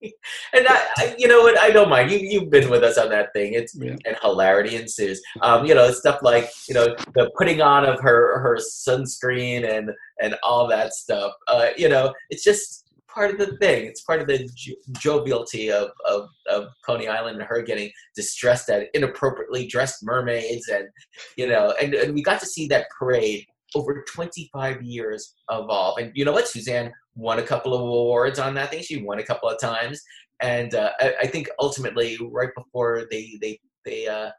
[0.02, 1.58] and I, you know what?
[1.58, 2.10] I don't mind.
[2.10, 3.54] You, you've been with us on that thing.
[3.54, 3.96] It's Yeah.
[4.06, 5.20] and hilarity ensues.
[5.42, 9.90] Um, you know, stuff like you know the putting on of her her sunscreen and
[10.22, 11.32] and all that stuff.
[11.48, 13.86] Uh, you know, it's just part of the thing.
[13.86, 18.68] It's part of the jo- jovialty of, of of Coney Island and her getting distressed
[18.70, 20.88] at inappropriately dressed mermaids and
[21.36, 25.98] you know, and and we got to see that parade over 25 years evolve.
[25.98, 26.48] And you know what?
[26.48, 28.82] Suzanne won a couple of awards on that thing.
[28.82, 30.00] She won a couple of times,
[30.40, 34.30] and uh, I, I think ultimately, right before they they they uh,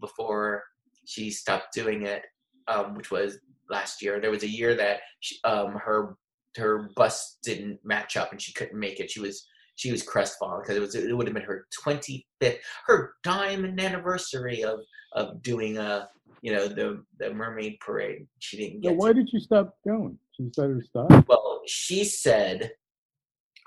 [0.00, 0.64] before
[1.04, 2.22] she stopped doing it,
[2.68, 3.38] um, which was
[3.70, 6.16] last year, there was a year that she, um, her
[6.56, 9.10] her bus didn't match up and she couldn't make it.
[9.10, 13.14] She was she was crestfallen because it was it would have been her 25th, her
[13.22, 14.80] diamond anniversary of
[15.12, 16.08] of doing a
[16.42, 18.26] you know the the mermaid parade.
[18.38, 19.14] She didn't So why to.
[19.14, 20.18] did you stop going?
[20.32, 21.28] She decided to stop.
[21.28, 22.72] Well, she said,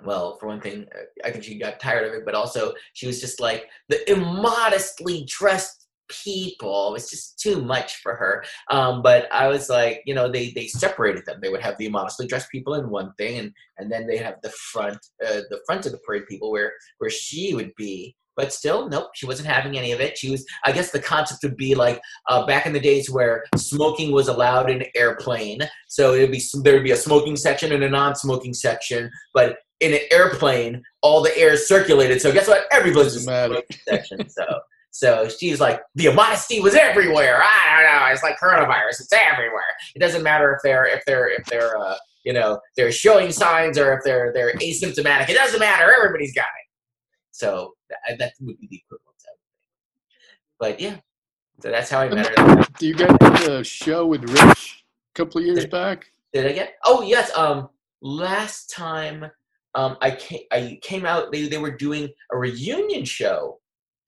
[0.04, 3.08] well, for one thing, uh, I think she got tired of it, but also she
[3.08, 6.90] was just like the immodestly dressed people.
[6.90, 8.44] It was just too much for her.
[8.70, 11.40] Um, but I was like, you know, they they separated them.
[11.42, 14.36] They would have the immodestly dressed people in one thing, and and then they have
[14.42, 18.16] the front uh, the front of the parade people where where she would be.
[18.39, 20.17] But still, nope, she wasn't having any of it.
[20.17, 21.99] She was, I guess, the concept would be like
[22.30, 25.60] uh, back in the days where smoking was allowed in airplane.
[25.89, 29.58] So it would be there would be a smoking section and a non-smoking section, but
[29.82, 32.21] in an airplane, all the air is circulated.
[32.21, 32.65] So guess what?
[32.71, 34.30] Everybody's a smoking section.
[34.30, 34.45] So
[34.91, 37.41] so she's like, the immodesty was everywhere.
[37.43, 38.08] I don't know.
[38.13, 39.02] It's like coronavirus.
[39.02, 39.75] It's everywhere.
[39.95, 43.78] It doesn't matter if they're if they're if they're uh, you know they're showing signs
[43.78, 45.28] or if they're they're asymptomatic.
[45.28, 45.93] It doesn't matter.
[45.93, 46.67] Everybody's got it.
[47.32, 49.06] So that, that would be the equivalent.
[50.60, 50.97] But yeah,
[51.62, 52.63] so that's how I met her.
[52.78, 56.12] Do you get the show with Rich a couple of years back?
[56.34, 56.73] Did I get?
[56.84, 57.36] Oh yes.
[57.36, 57.69] Um,
[58.02, 59.25] last time,
[59.75, 60.41] um, I came.
[60.52, 61.32] I came out.
[61.32, 63.60] They they were doing a reunion show,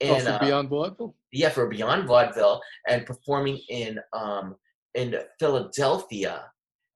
[0.03, 1.15] Oh, for uh, Beyond Vaudeville?
[1.31, 4.55] yeah for Beyond Vaudeville and performing in um
[4.95, 6.43] in Philadelphia.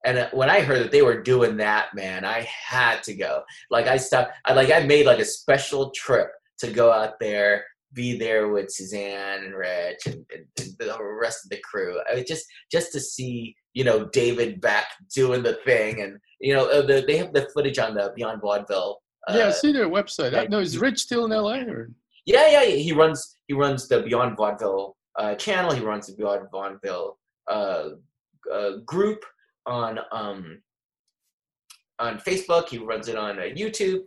[0.04, 3.42] And uh, when I heard that they were doing that, man, I had to go.
[3.70, 4.32] Like I stopped.
[4.44, 8.70] I like I made like a special trip to go out there, be there with
[8.70, 12.00] Suzanne and Rich and, and, and the rest of the crew.
[12.10, 16.54] I was just just to see you know David back doing the thing, and you
[16.54, 19.00] know uh, the, they have the footage on the Beyond Vaudeville.
[19.28, 20.36] Uh, yeah, I see their website.
[20.36, 21.60] I, no, is Rich still in LA?
[21.72, 21.90] Or?
[22.26, 22.76] yeah, yeah, yeah.
[22.76, 25.72] He runs he runs the Beyond Vaudeville uh, channel.
[25.72, 27.90] He runs the Beyond Vaudeville uh,
[28.52, 29.24] uh, group
[29.66, 30.62] on um,
[31.98, 32.68] on Facebook.
[32.68, 34.02] He runs it on uh, YouTube.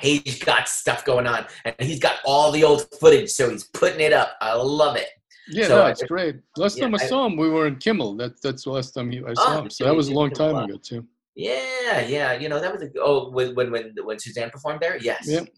[0.00, 4.00] He's got stuff going on, and he's got all the old footage, so he's putting
[4.00, 4.36] it up.
[4.40, 5.08] I love it.
[5.48, 6.36] Yeah, So no, it's great.
[6.56, 8.16] Last yeah, time I saw him, we were in Kimmel.
[8.16, 9.70] That, that's the last time he, I saw Oh, him.
[9.70, 11.06] So that was a long time ago, too.
[11.34, 12.32] Yeah, yeah.
[12.34, 14.98] You know that was a oh when when when when Suzanne performed there.
[14.98, 15.26] Yes.
[15.28, 15.48] Yep.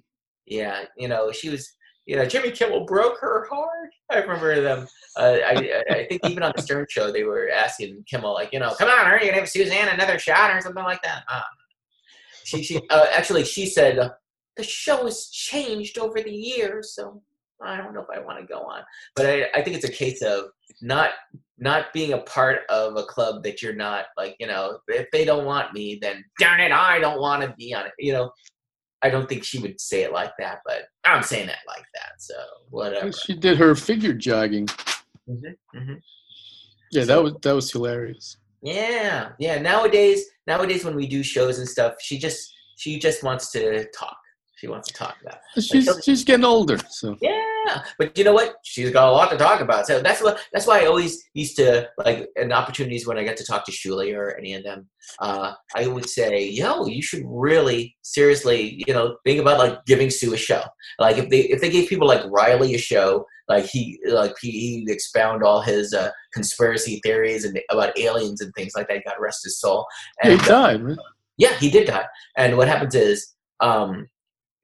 [0.46, 0.84] Yeah.
[0.96, 1.68] You know she was.
[2.04, 3.90] You know Jimmy Kimmel broke her heart.
[4.10, 4.88] I remember them.
[5.16, 8.58] Uh, I I think even on the Stern show they were asking Kimmel like you
[8.58, 11.22] know come on are you gonna have Suzanne another shot or something like that.
[11.28, 11.42] Uh,
[12.44, 14.10] she she uh, actually she said
[14.56, 17.22] the show has changed over the years so
[17.64, 18.82] I don't know if I want to go on.
[19.14, 20.46] But I I think it's a case of
[20.80, 21.10] not
[21.58, 25.24] not being a part of a club that you're not like you know if they
[25.24, 28.30] don't want me then darn it i don't want to be on it you know
[29.02, 32.12] i don't think she would say it like that but i'm saying it like that
[32.18, 32.34] so
[32.70, 34.66] whatever She did her figure jogging.
[35.28, 36.00] Mhm, mhm.
[36.90, 38.38] Yeah, that was that was hilarious.
[38.62, 43.52] yeah yeah nowadays nowadays when we do shows and stuff she just she just wants
[43.52, 44.16] to talk
[44.62, 45.38] she wants to talk about.
[45.60, 48.54] She's she's getting older, so Yeah, but you know what?
[48.62, 49.88] She's got a lot to talk about.
[49.88, 53.36] So that's what that's why I always used to like in opportunities when I get
[53.38, 54.88] to talk to Shuli or any of them.
[55.18, 60.10] Uh, I would say, yo, you should really seriously, you know, think about like giving
[60.10, 60.62] Sue a show.
[61.00, 64.50] Like if they if they gave people like Riley a show, like he like he,
[64.52, 69.02] he expound all his uh, conspiracy theories and about aliens and things like that.
[69.04, 69.86] God rest his soul.
[70.22, 70.84] he And uh, died.
[70.84, 70.98] Right?
[71.36, 72.06] yeah, he did die.
[72.36, 74.06] And what happens is, um,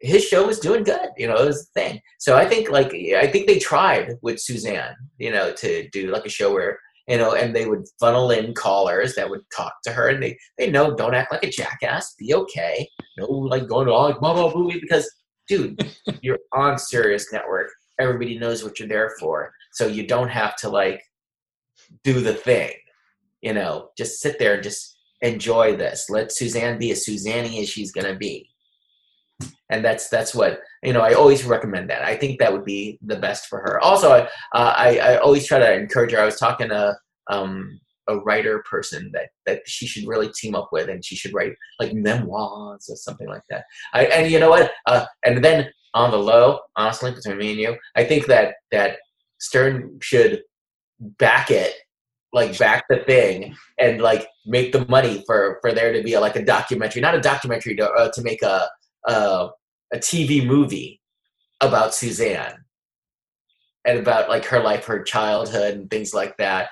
[0.00, 1.08] his show was doing good.
[1.16, 2.00] You know, it was the thing.
[2.18, 6.24] So I think like I think they tried with Suzanne, you know, to do like
[6.24, 6.78] a show where
[7.08, 10.38] you know, and they would funnel in callers that would talk to her, and they
[10.58, 12.86] they know don't act like a jackass, be okay,
[13.16, 15.10] no like going all like blah blah blah because
[15.48, 15.80] dude,
[16.20, 17.70] you're on Sirius Network.
[17.98, 21.02] Everybody knows what you're there for, so you don't have to like
[22.04, 22.72] do the thing.
[23.40, 26.10] You know, just sit there and just enjoy this.
[26.10, 28.50] Let Suzanne be as Suzanne as she's gonna be.
[29.70, 31.02] And that's that's what you know.
[31.02, 32.02] I always recommend that.
[32.02, 33.80] I think that would be the best for her.
[33.80, 34.20] Also, I
[34.54, 36.20] uh, I, I always try to encourage her.
[36.20, 36.96] I was talking to
[37.28, 41.34] um, a writer person that that she should really team up with, and she should
[41.34, 43.64] write like memoirs or something like that.
[43.92, 44.72] I, and you know what?
[44.86, 48.96] Uh, and then on the low, honestly, between me and you, I think that that
[49.38, 50.42] Stern should
[51.00, 51.74] back it
[52.32, 56.20] like back the thing and like make the money for for there to be a,
[56.20, 58.68] like a documentary not a documentary to, uh, to make a,
[59.06, 59.48] a
[59.92, 61.00] a tv movie
[61.60, 62.64] about suzanne
[63.84, 66.68] and about like her life her childhood and things like that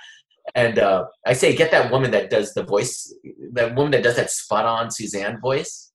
[0.54, 3.12] and uh, i say get that woman that does the voice
[3.52, 5.86] that woman that does that spot on suzanne voice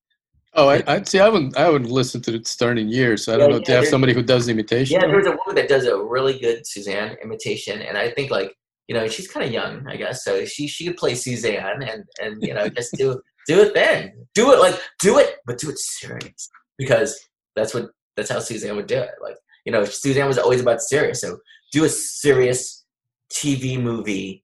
[0.53, 1.19] Oh, I, I see.
[1.19, 3.23] I haven't I haven't listened to Stern in years.
[3.23, 3.59] So I don't Yeah, know.
[3.59, 4.99] yeah, Do you have somebody who does the imitation?
[4.99, 8.53] Yeah, there's a woman that does a really good Suzanne imitation, and I think like
[8.89, 12.03] you know she's kind of young, I guess, so she she could play Suzanne and
[12.21, 15.69] and you know just do do it then, do it like do it, but do
[15.69, 17.19] it serious because
[17.55, 19.11] that's what that's how Suzanne would do it.
[19.21, 21.37] Like you know Suzanne was always about serious, so
[21.71, 22.85] do a serious
[23.31, 24.43] TV movie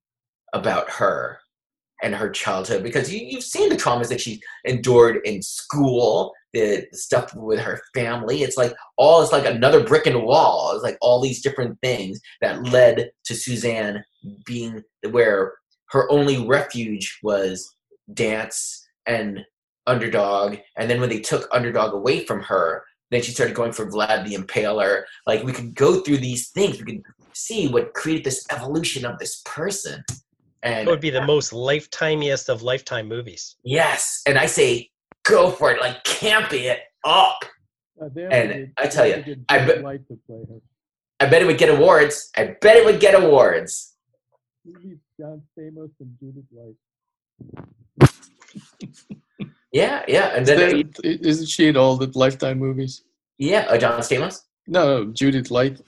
[0.53, 1.39] about her
[2.03, 6.88] and her childhood because you, you've seen the traumas that she endured in school the,
[6.91, 10.71] the stuff with her family it's like all it's like another brick in the wall
[10.73, 14.03] it's like all these different things that led to suzanne
[14.45, 15.53] being where
[15.89, 17.75] her only refuge was
[18.13, 19.39] dance and
[19.88, 23.85] underdog and then when they took underdog away from her then she started going for
[23.89, 27.01] vlad the impaler like we could go through these things we could
[27.33, 30.03] see what created this evolution of this person
[30.63, 33.55] and It would be the most lifetimiest of lifetime movies.
[33.63, 34.89] Yes, and I say
[35.23, 37.38] go for it, like camp it up.
[38.01, 40.17] Uh, And to I tell they ya, have to get I Jack bet- White to
[40.25, 40.59] play her.
[41.19, 42.31] I bet it would get awards.
[42.35, 43.93] I bet it would get awards.
[44.65, 46.77] Maybe John Stamos and Judith Light.
[49.72, 50.59] Yeah, yeah, and Is then
[50.93, 53.03] that- isn't she in all the Lifetime movies?
[53.38, 54.41] yeah, uh, John Stamos.
[54.68, 55.80] No, no, Judith Light.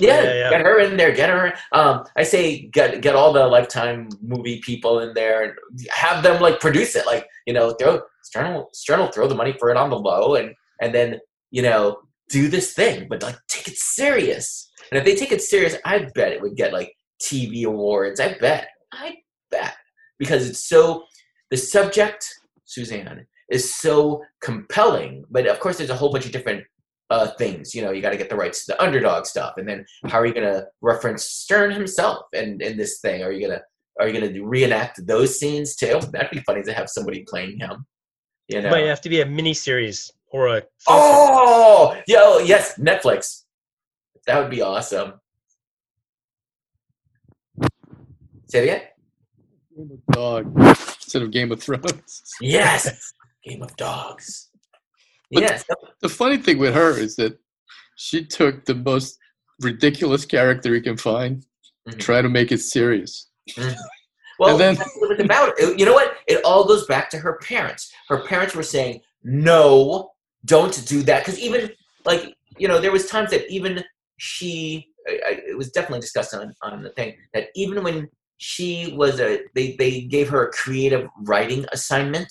[0.00, 0.50] Yeah, Yeah, yeah.
[0.50, 1.12] get her in there.
[1.12, 1.52] Get her.
[1.72, 5.52] Um, I say get get all the Lifetime movie people in there and
[5.90, 7.06] have them like produce it.
[7.06, 9.98] Like you know, throw Stern will, Stern will throw the money for it on the
[9.98, 11.20] low, and and then
[11.50, 11.98] you know
[12.30, 14.70] do this thing, but like take it serious.
[14.90, 18.18] And if they take it serious, I bet it would get like TV awards.
[18.18, 18.68] I bet.
[18.92, 19.16] I
[19.50, 19.74] bet
[20.18, 21.04] because it's so
[21.50, 22.26] the subject
[22.72, 25.24] Suzanne is so compelling.
[25.30, 26.64] But of course, there's a whole bunch of different
[27.10, 27.74] uh, things.
[27.74, 30.18] You know, you got to get the rights to the underdog stuff, and then how
[30.18, 33.22] are you going to reference Stern himself in in this thing?
[33.22, 33.62] Are you gonna
[34.00, 36.00] are you gonna reenact those scenes too?
[36.12, 37.86] That'd be funny to have somebody playing him.
[38.48, 40.62] You know, It might have to be a mini series or a.
[40.88, 43.44] Oh, yo, yes, Netflix.
[44.26, 45.14] That would be awesome.
[48.48, 48.82] Say it again.
[49.74, 50.76] Game of Dog
[51.12, 52.22] instead of Game of Thrones.
[52.40, 53.12] Yes,
[53.44, 54.48] Game of Dogs.
[55.30, 55.64] But- Yes.
[56.00, 57.38] The funny thing with her is that
[57.96, 59.18] she took the most
[59.60, 61.44] ridiculous character you can find,
[61.88, 61.98] Mhm.
[61.98, 63.28] try to make it serious.
[64.38, 65.58] Well, And then- that's what it's about.
[65.58, 66.16] It- You know what?
[66.26, 67.90] It all goes back to her parents.
[68.08, 70.12] Her parents were saying, "No,
[70.46, 71.70] don't do that." Because even
[72.04, 73.82] like you know, there was times that even
[74.18, 78.08] she, I, I, it was definitely discussed on on the thing that even when
[78.42, 82.30] she was a, they they gave her a creative writing assignment.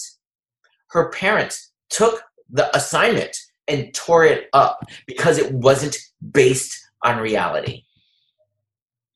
[0.90, 3.36] Her parents took the assignment
[3.70, 5.98] and tore it up because it wasn't
[6.34, 7.84] based on reality.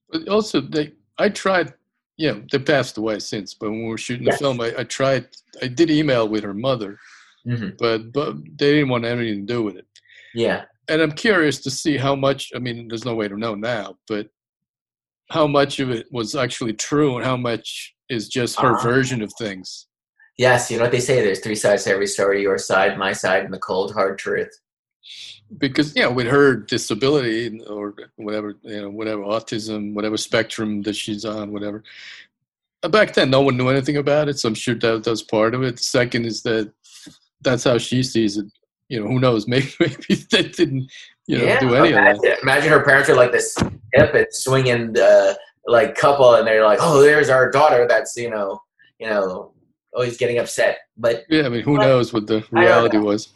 [0.09, 1.73] But also, they I tried.
[2.17, 3.53] Yeah, they passed away since.
[3.53, 4.35] But when we were shooting Yes.
[4.39, 5.27] the film, I, I tried.
[5.61, 6.97] I did email with her mother,
[7.45, 7.77] Mhm.
[7.77, 9.85] but but they didn't want anything to do with it.
[10.33, 10.63] Yeah.
[10.87, 12.53] And I'm curious to see how much.
[12.55, 14.29] I mean, there's no way to know now, but
[15.29, 18.81] how much of it was actually true and how much is just her Ah.
[18.83, 19.87] version of things.
[20.37, 21.21] Yes, you know what they say.
[21.21, 24.51] There's three sides to every story: your side, my side, and the cold hard truth.
[25.59, 31.23] because yeah, with her disability or whatever, you know, whatever autism, whatever spectrum that she's
[31.23, 31.83] on, whatever.
[32.83, 35.53] uh, Back then, no one knew anything about it, so I'm sure that that's part
[35.53, 35.77] of it.
[35.77, 36.71] The Second is that
[37.41, 38.47] that's how she sees it.
[38.89, 39.47] You know, who knows?
[39.47, 40.91] Maybe maybe they didn't,
[41.27, 42.15] you know, do any of that.
[42.17, 43.55] imagine, imagine her parents are like this
[43.93, 45.33] hip and swinging uh,
[45.67, 48.59] like couple, and they're like, "Oh, there's our daughter that's you know,
[48.99, 49.53] you know,
[49.93, 53.29] always getting upset." But Yeah, I mean, who Well, knows what the reality was?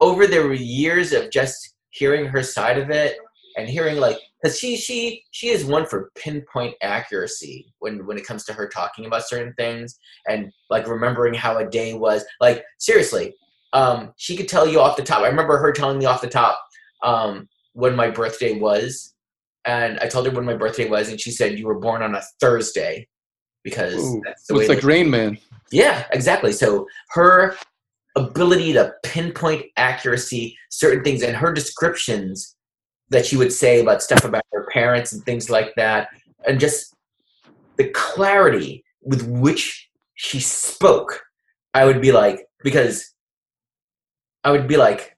[0.00, 3.16] over the years of just hearing her side of it
[3.56, 8.26] and hearing like because she she she is one for pinpoint accuracy when when it
[8.26, 9.98] comes to her talking about certain things
[10.28, 13.34] and like remembering how a day was like seriously
[13.76, 16.28] um she could tell you off the top i remember her telling me off the
[16.28, 16.58] top
[17.02, 19.14] um when my birthday was
[19.64, 22.14] and i told her when my birthday was and she said you were born on
[22.14, 23.06] a thursday
[23.66, 25.38] because Ooh, that's the So way it's like Rain Man.
[25.72, 26.52] yeah, exactly.
[26.52, 27.56] So her
[28.16, 32.56] ability to pinpoint accuracy certain things and her descriptions
[33.10, 36.08] that she would say about stuff about her parents and things like that
[36.46, 36.94] and just
[37.76, 41.22] the clarity with which she spoke
[41.74, 43.14] i would be like because
[44.46, 45.16] i would be like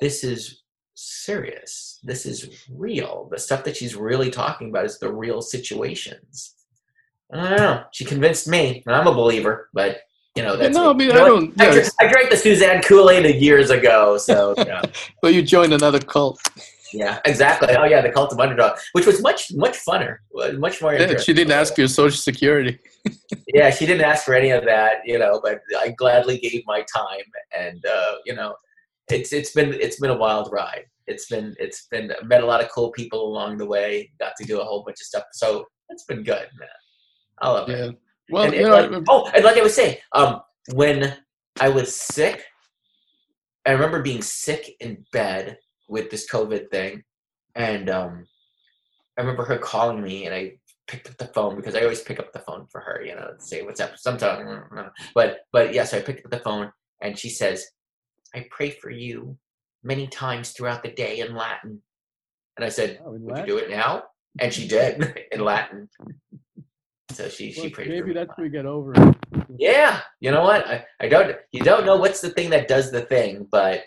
[0.00, 0.62] this is
[0.94, 6.54] serious this is real the stuff that she's really talking about is the real situations
[7.32, 10.02] i don't know she convinced me and i'm a believer but
[10.34, 11.60] you know that's no, I mean, you know I don't.
[11.60, 14.82] I, Yeah, drank, I drank the Suzanne Kool-Aid years ago, so yeah,
[15.22, 16.40] but you joined another cult.
[16.92, 17.68] yeah, exactly.
[17.76, 20.18] Oh yeah, the Cult of Underdog, which was much much funner,
[20.58, 20.94] much more.
[20.94, 22.78] Yeah, she didn't ask for your social security.
[23.46, 26.84] Yeah, she didn't ask for any of that, you know, but I gladly gave my
[26.92, 27.24] time,
[27.56, 28.56] and uh, you know,
[29.10, 30.84] it's it's been it's been a wild ride.
[31.06, 34.10] It's been it's been met a lot of cool people along the way.
[34.18, 36.68] Got to do a whole bunch of stuff, so it's been good, man.
[37.40, 37.98] I love it.
[38.30, 40.40] Well, and, you know, like, oh, and like I was saying, um,
[40.72, 41.14] when
[41.60, 42.42] I was sick,
[43.66, 47.02] I remember being sick in bed with this COVID thing,
[47.54, 48.26] and um,
[49.18, 50.54] I remember her calling me, and I
[50.86, 53.34] picked up the phone because I always pick up the phone for her, you know,
[53.38, 53.98] to say what's up.
[53.98, 54.48] Sometimes,
[55.14, 57.66] but but yeah, so I picked up the phone, and she says,
[58.34, 59.36] "I pray for you
[59.82, 61.82] many times throughout the day in Latin,"
[62.56, 63.46] and I said, Oh, "Would Latin?
[63.48, 64.04] you do it now?"
[64.40, 65.88] And she did in Latin.
[67.12, 67.86] So she she Well, prayed.
[67.86, 68.92] for maybe that's what we get over.
[68.92, 69.16] it.
[69.58, 70.66] Yeah, you know what?
[70.66, 71.36] I, I don't.
[71.52, 73.84] You don't know what's the thing that does the thing, but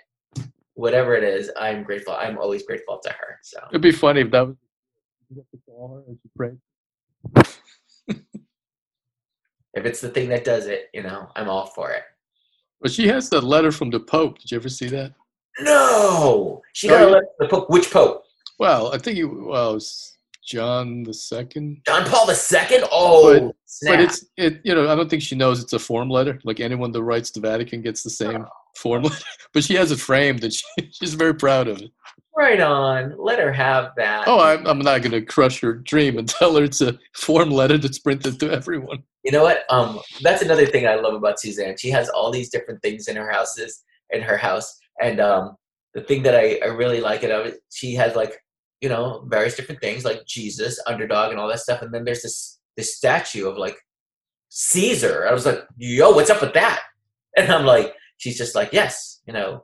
[0.75, 2.13] whatever it is, I'm grateful.
[2.13, 3.39] I'm always grateful to her.
[3.43, 4.55] So it'd be funny if that was.
[5.29, 6.57] You have to call her and she prays.
[9.73, 12.03] if it's the thing that does it, you know, I'm all for it.
[12.81, 14.39] But she has the letter from the Pope.
[14.39, 15.13] Did you ever see that?
[15.59, 17.69] No, she Oh, got a letter from the Pope.
[17.69, 18.23] Which Pope?
[18.59, 21.81] Well, I think it well, was John the Second.
[21.85, 22.85] John Paul the Second.
[22.91, 23.55] Oh, But-.
[23.85, 24.61] But it's it.
[24.63, 26.39] You know, I don't think she knows it's a form letter.
[26.43, 28.49] Like anyone that writes the Vatican gets the same oh.
[28.75, 29.23] form letter.
[29.53, 31.91] But she has it framed, and she, she's very proud of it.
[32.37, 33.15] Right on.
[33.17, 34.27] Let her have that.
[34.27, 37.49] Oh, I'm, I'm not going to crush her dream and tell her it's a form
[37.49, 39.03] letter that's printed to everyone.
[39.23, 39.63] You know what?
[39.69, 41.75] Um, that's another thing I love about Suzanne.
[41.77, 45.57] She has all these different things in her houses, in her house, and um,
[45.93, 48.41] the thing that I, I really like it of it, she has like
[48.81, 51.81] you know various different things like Jesus, underdog, and all that stuff.
[51.81, 53.75] And then there's this this statue of like
[54.49, 55.27] Caesar.
[55.27, 56.81] I was like, yo, what's up with that?
[57.37, 59.63] And I'm like, she's just like, yes, you know.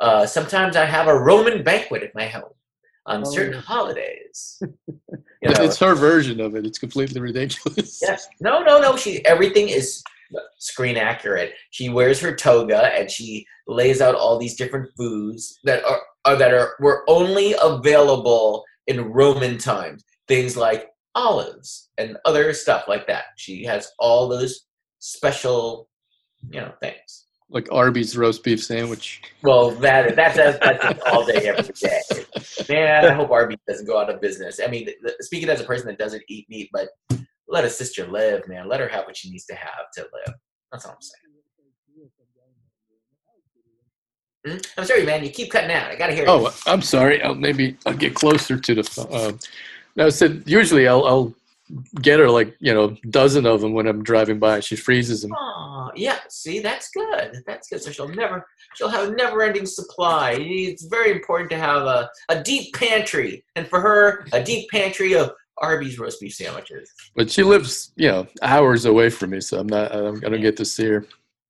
[0.00, 2.52] Uh, sometimes I have a Roman banquet at my home
[3.06, 3.60] on Oh, certain yeah.
[3.60, 4.62] holidays.
[5.42, 6.64] You It's- know, it's her version of it.
[6.66, 8.00] It's completely ridiculous.
[8.02, 8.26] Yes.
[8.40, 8.96] No, no, no.
[8.96, 10.02] She everything is
[10.58, 11.52] screen accurate.
[11.70, 16.36] She wears her toga and she lays out all these different foods that are, are
[16.36, 20.02] that are were only available in Roman times.
[20.26, 23.26] Things like olives and other stuff like that.
[23.36, 24.62] She has all those
[25.00, 25.88] special,
[26.50, 27.25] you know, things.
[27.48, 29.22] Like Arby's roast beef sandwich.
[29.42, 32.00] Well, that that's that's, that's all day every day.
[32.68, 34.58] Man, I hope Arby's doesn't go out of business.
[34.62, 34.88] I mean,
[35.20, 36.88] speaking as a person that doesn't eat meat, but
[37.48, 38.68] let a sister live, man.
[38.68, 40.34] Let her have what she needs to have to live.
[40.72, 41.26] That's all I'm saying.
[44.46, 44.56] Hmm?
[44.78, 45.24] I'm sorry, man.
[45.24, 45.90] You keep cutting out.
[45.90, 46.30] I gotta hear you.
[46.30, 47.22] Oh, I'm sorry.
[47.22, 48.82] I'll maybe I'll get closer to the.
[48.82, 49.14] phone.
[49.14, 49.38] Um,
[49.96, 51.34] no, I said usually I'll, I'll
[52.00, 54.60] get her like you know a dozen of them when I'm driving by.
[54.60, 55.32] She freezes them.
[55.32, 56.18] Aw, yeah.
[56.28, 57.42] See, that's good.
[57.46, 57.82] That's good.
[57.82, 60.36] So she'll never, she'll have a never-ending supply.
[60.38, 65.14] It's very important to have a, a deep pantry, and for her, a deep pantry
[65.14, 66.90] of Arby's roast beef sandwiches.
[67.14, 69.92] But she lives you know hours away from me, so I'm not.
[69.92, 71.06] I don't, I don't get to see her.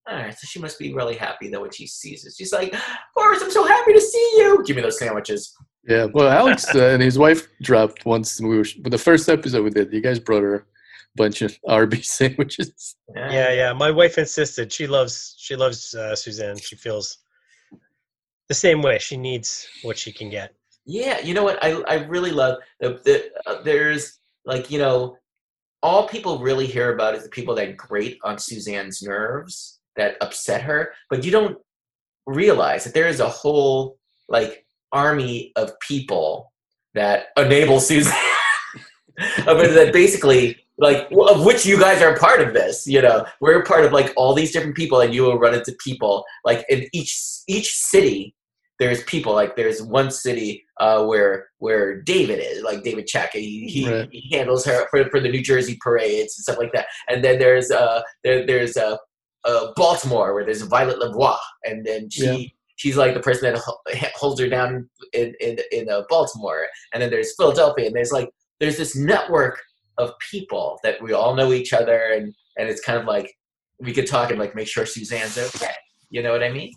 [0.09, 2.35] All right, so she must be really happy though when she sees it.
[2.37, 2.75] She's like,
[3.15, 4.63] "Boris, I'm so happy to see you.
[4.65, 5.55] Give me those sandwiches."
[5.89, 6.07] Yeah.
[6.13, 8.41] Well, Alex uh, and his wife dropped once.
[8.41, 9.93] We were with the first episode we did.
[9.93, 10.67] You guys brought her
[11.17, 12.97] bunch of Arby's sandwiches.
[13.15, 13.73] Yeah, yeah.
[13.73, 14.73] My wife insisted.
[14.73, 16.59] She loves she loves uh, Suzanne.
[16.59, 17.19] She feels
[18.49, 18.99] the same way.
[18.99, 20.55] She needs what she can get.
[20.85, 21.63] Yeah, you know what?
[21.63, 25.17] I I really love the, the uh, there's like you know
[25.83, 30.63] all people really hear about is the people that grate on Suzanne's nerves that upset
[30.63, 31.59] her, but you don't
[32.27, 33.99] realize that there is a whole
[34.29, 36.53] like army of people
[36.95, 38.15] that enable Suzanne.
[39.47, 43.25] of it that basically like of which you guys are part of this you know
[43.41, 46.65] we're part of like all these different people and you will run into people like
[46.69, 47.19] in each
[47.49, 48.35] each city
[48.79, 53.67] there's people like there's one city uh, where where David is like David Check he,
[53.67, 54.09] he, Right.
[54.13, 57.39] he handles her for, for the New Jersey parades and stuff like that and then
[57.39, 58.97] there's uh there, there's uh,
[59.45, 62.49] uh Baltimore where there's Violet Lavoie and then she Yeah.
[62.77, 63.63] she's like the person that
[64.15, 68.29] holds her down in in in uh, Baltimore and then there's Philadelphia and there's like
[68.61, 69.61] there's this network
[69.99, 73.35] of people that we all know each other and and it's kind of like
[73.81, 75.75] we could talk and like make sure Suzanne's okay
[76.11, 76.73] you know what I mean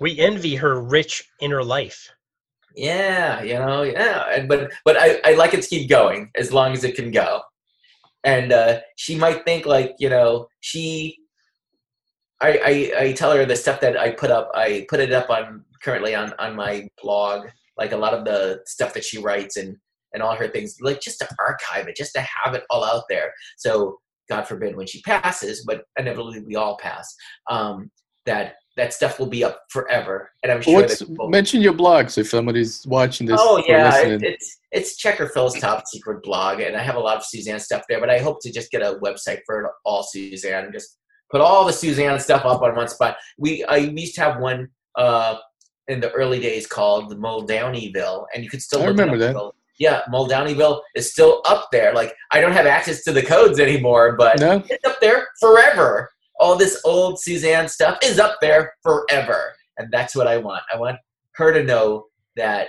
[0.00, 2.10] We envy her rich inner life.
[2.76, 6.52] Yeah, you know, yeah, and but but I, I like it to keep going as
[6.52, 7.40] long as it can go.
[8.24, 11.16] And uh, she might think like you know she.
[12.40, 14.50] I, I I tell her the stuff that I put up.
[14.54, 18.60] I put it up on currently on on my blog, like a lot of the
[18.66, 19.76] stuff that she writes and
[20.12, 23.04] and all her things, like just to archive it, just to have it all out
[23.08, 23.32] there.
[23.56, 23.98] So
[24.28, 27.14] God forbid when she passes, but inevitably we all pass.
[27.50, 27.90] Um,
[28.26, 32.18] that that stuff will be up forever, and I'm sure What's people- mention your blogs
[32.18, 33.40] if somebody's watching this?
[33.42, 37.16] Oh yeah, it, it's it's Checker Phil's top secret blog, and I have a lot
[37.16, 38.00] of Suzanne stuff there.
[38.00, 40.98] But I hope to just get a website for it all Suzanne and just
[41.30, 43.16] put all the Suzanne stuff up on one spot.
[43.38, 45.36] We I we used to have one uh,
[45.88, 49.34] in the early days called the Muldowneyville, and you could still I remember that.
[49.78, 51.94] Yeah, Muldowneyville is still up there.
[51.94, 56.10] Like I don't have access to the codes anymore, but no, it's up there forever.
[56.40, 59.54] All this old Suzanne stuff is up there forever.
[59.78, 60.62] And that's what I want.
[60.72, 60.98] I want
[61.32, 62.06] her to know
[62.36, 62.68] that,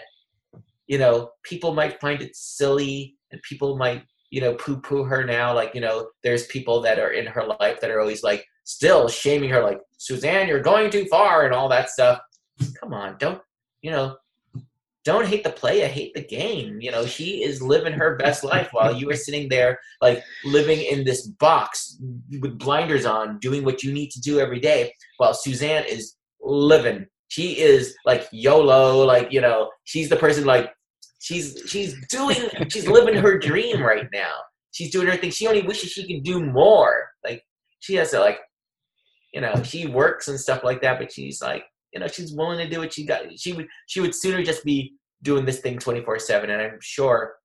[0.87, 5.23] you know, people might find it silly and people might, you know, poo poo her
[5.23, 5.53] now.
[5.53, 9.07] Like, you know, there's people that are in her life that are always like still
[9.07, 12.19] shaming her, like, Suzanne, you're going too far and all that stuff.
[12.79, 13.41] Come on, don't,
[13.81, 14.15] you know,
[15.09, 16.79] don't hate the player, hate the game.
[16.79, 20.79] You know, she is living her best life while you are sitting there like living
[20.79, 21.97] in this box
[22.39, 27.07] with blinders on, doing what you need to do every day, while Suzanne is living.
[27.27, 30.71] She is like YOLO, like you know, she's the person like
[31.19, 32.37] she's she's doing
[32.69, 34.35] she's living her dream right now.
[34.71, 35.31] She's doing her thing.
[35.31, 37.09] She only wishes she could do more.
[37.23, 37.43] Like
[37.79, 38.37] she has to like,
[39.33, 42.59] you know, she works and stuff like that, but she's like, you know, she's willing
[42.59, 43.21] to do what she got.
[43.37, 44.93] She would she would sooner just be
[45.23, 47.35] doing this thing twenty four seven, and I'm sure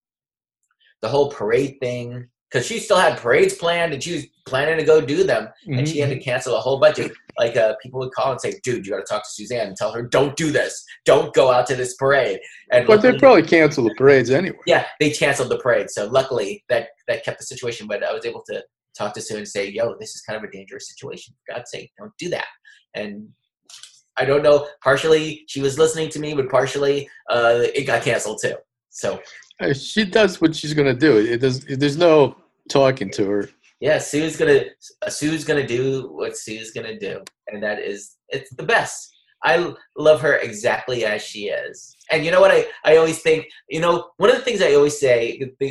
[1.03, 4.85] the whole parade thing because she still had parades planned and she was planning to
[4.85, 6.19] go do them and she had Mm-hmm.
[6.19, 8.93] to cancel a whole bunch of like uh, people would call and say dude you
[8.93, 10.85] got to talk to suzanne and tell her don't do this.
[11.05, 12.39] Don't go out to this parade.
[12.71, 14.57] And but they probably cancel the parades anyway.
[14.67, 15.91] yeah they canceled the parade.
[15.91, 18.63] So luckily that that kept the situation but i was able to
[18.97, 21.35] talk to sue and say yo this is kind of a dangerous situation.
[21.47, 22.47] For god's sake don't do that.
[22.95, 23.29] And
[24.17, 28.41] i don't know partially she was listening to me but partially uh, it got canceled
[28.43, 28.55] too
[28.91, 29.21] so
[29.61, 31.13] Uh, She does what she's gonna do.
[31.19, 31.57] It does.
[31.83, 32.37] There's no
[32.69, 33.43] talking to her.
[33.81, 34.63] yeah, Sue's gonna
[35.09, 37.15] Sue's gonna do what Sue's gonna do,
[37.49, 38.01] and that is
[38.37, 38.99] it's the best.
[39.45, 39.55] I
[40.09, 41.77] love her exactly as she is,
[42.11, 42.61] and you know what I
[42.91, 43.41] I always think
[43.75, 45.17] you know one of the things I always say.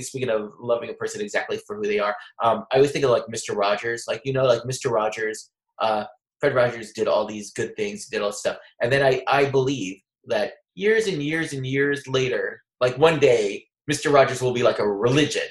[0.01, 0.41] Speaking of
[0.71, 2.15] loving a person exactly for who they are,
[2.45, 3.51] um, I always think of like Mr.
[3.63, 4.87] Rogers, like you know, like Mr.
[4.99, 5.49] Rogers.
[5.79, 6.05] Uh,
[6.43, 9.45] Fred Rogers did all these good things, did all this stuff, and then I I
[9.45, 14.11] believe that years and years and years later, like one day, Mr.
[14.11, 15.47] Rogers will be like a religion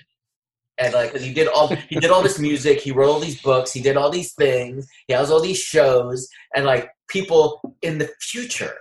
[0.76, 3.72] and like he did all he did all this music he wrote all these books
[3.72, 8.10] he did all these things he has all these shows and like people in the
[8.20, 8.74] future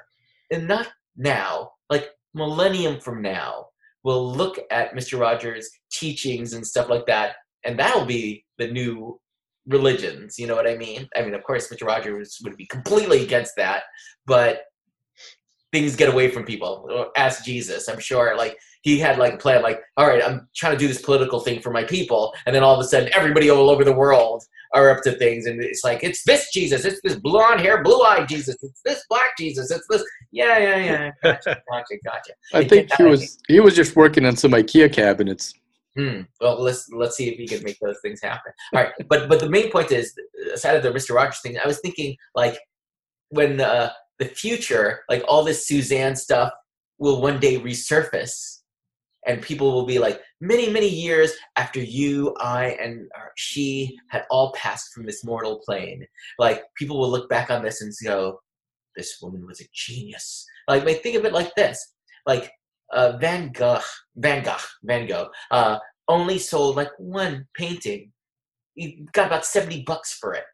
[0.51, 0.87] and not
[1.17, 3.65] now like millennium from now
[4.03, 7.35] will look at mr rogers teachings and stuff like that
[7.65, 9.19] and that'll be the new
[9.71, 11.07] religions you know what i mean?
[11.15, 13.83] I mean of course mr rogers would be completely against that
[14.25, 14.63] but
[15.71, 17.09] things get away from people.
[17.15, 17.87] Ask jesus.
[17.87, 20.87] I'm sure like he had like a plan like all right i'm trying to do
[20.87, 23.83] this political thing for my people and then all of a sudden everybody all over
[23.83, 24.43] the world
[24.73, 26.85] are up to things and it's like it's this jesus.
[26.85, 28.57] It's this blonde hair blue-eyed jesus.
[28.61, 29.71] It's this black jesus.
[29.71, 31.11] It's this yeah yeah yeah.
[31.23, 31.95] Gotcha gotcha.
[32.03, 35.53] Gotcha I think he was he was just working on some IKEA cabinets.
[35.97, 36.21] Hmm.
[36.39, 38.53] Well, let's let's see if he can make those things happen.
[38.73, 40.13] All right, but but the main point is,
[40.53, 42.57] aside of the Mister Rogers thing, I was thinking like
[43.29, 46.51] when uh, the future, like all this Suzanne stuff,
[46.97, 48.59] will one day resurface,
[49.27, 54.53] and people will be like, many, many years after you, I, and she had all
[54.53, 56.05] passed from this mortal plane.
[56.39, 58.39] Like people will look back on this and go,
[58.95, 62.49] "This woman was a genius." Like, like think of it like this: like
[62.93, 63.81] uh, Van Gogh,
[64.15, 68.11] Van Gogh, Van Gogh, uh, only sold like one painting.
[68.75, 70.45] He got about seventy bucks for it,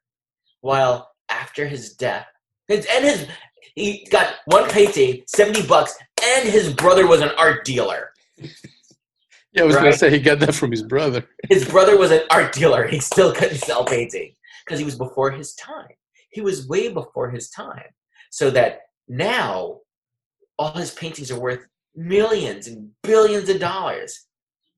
[0.61, 2.27] while after his death,
[2.67, 3.27] his, and his
[3.75, 8.11] he got one painting, seventy bucks, and his brother was an art dealer.
[9.53, 9.83] Yeah, I was Right.
[9.83, 11.27] gonna say he got that from his brother.
[11.49, 12.88] His brother was an art dealer.
[12.88, 14.33] He still couldn't sell painting
[14.65, 15.88] because he was before his time.
[16.29, 17.89] He was way before his time.
[18.29, 19.79] So that now
[20.59, 21.65] all his paintings are worth
[21.98, 24.28] millions and billions of dollars.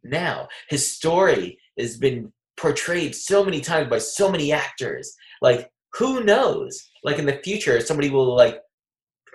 [0.04, 5.14] Now his story has been portrayed so many times by so many actors.
[5.42, 6.90] Like who knows?
[7.04, 8.60] Like in the future, somebody will like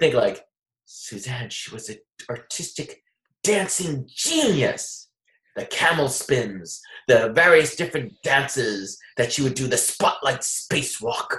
[0.01, 0.41] think like
[0.87, 1.51] Suzanne.
[1.51, 3.03] She was an artistic
[3.43, 5.09] dancing genius.
[5.57, 11.37] The camel spins, the various different dances that she would do, the spotlight spacewalk.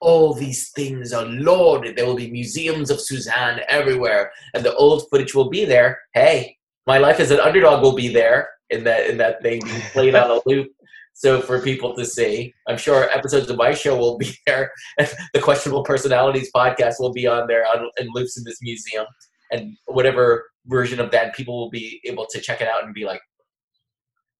[0.00, 1.96] All these things are lauded.
[1.96, 5.98] There will be museums of Suzanne everywhere, and the old footage will be there.
[6.14, 9.80] Hey, my life as an underdog will be there in that in that thing being
[9.92, 10.68] played on a loop.
[11.14, 14.70] So for people to see, I'm sure episodes of my show will be there.
[14.98, 19.06] the Questionable Personalities podcast will be on there on, in loops in this museum,
[19.50, 23.06] and whatever version of that, people will be able to check it out and be
[23.06, 23.20] like,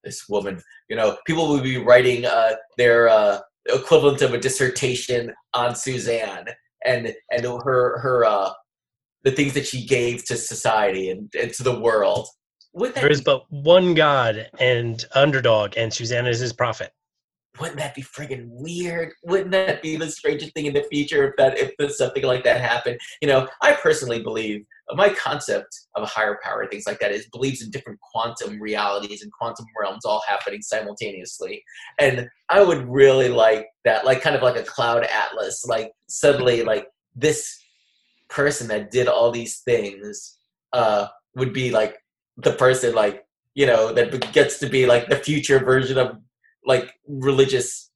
[0.07, 0.63] this woman.
[0.89, 6.47] You know, people will be writing uh, their uh, equivalent of a dissertation on Suzanne
[6.85, 8.51] and and her her uh,
[9.25, 12.29] the things that she gave to society and, and to the world.
[12.75, 16.93] There is but one God and underdog, and Suzanne is his prophet.
[17.59, 19.13] Wouldn't that be friggin' weird?
[19.25, 22.61] Wouldn't that be the strangest thing in the future if that if something like that
[22.61, 22.99] happened?
[23.21, 27.27] You know, I personally believe my concept of a higher power, things like that, is
[27.29, 31.63] believes in different quantum realities and quantum realms all happening simultaneously.
[31.99, 35.65] And I would really like that, like kind of like a cloud atlas.
[35.67, 37.59] Like suddenly, like this
[38.29, 40.39] person that did all these things
[40.73, 41.97] uh, would be like
[42.37, 46.19] the person, like you know, that gets to be like the future version of
[46.67, 47.91] like religious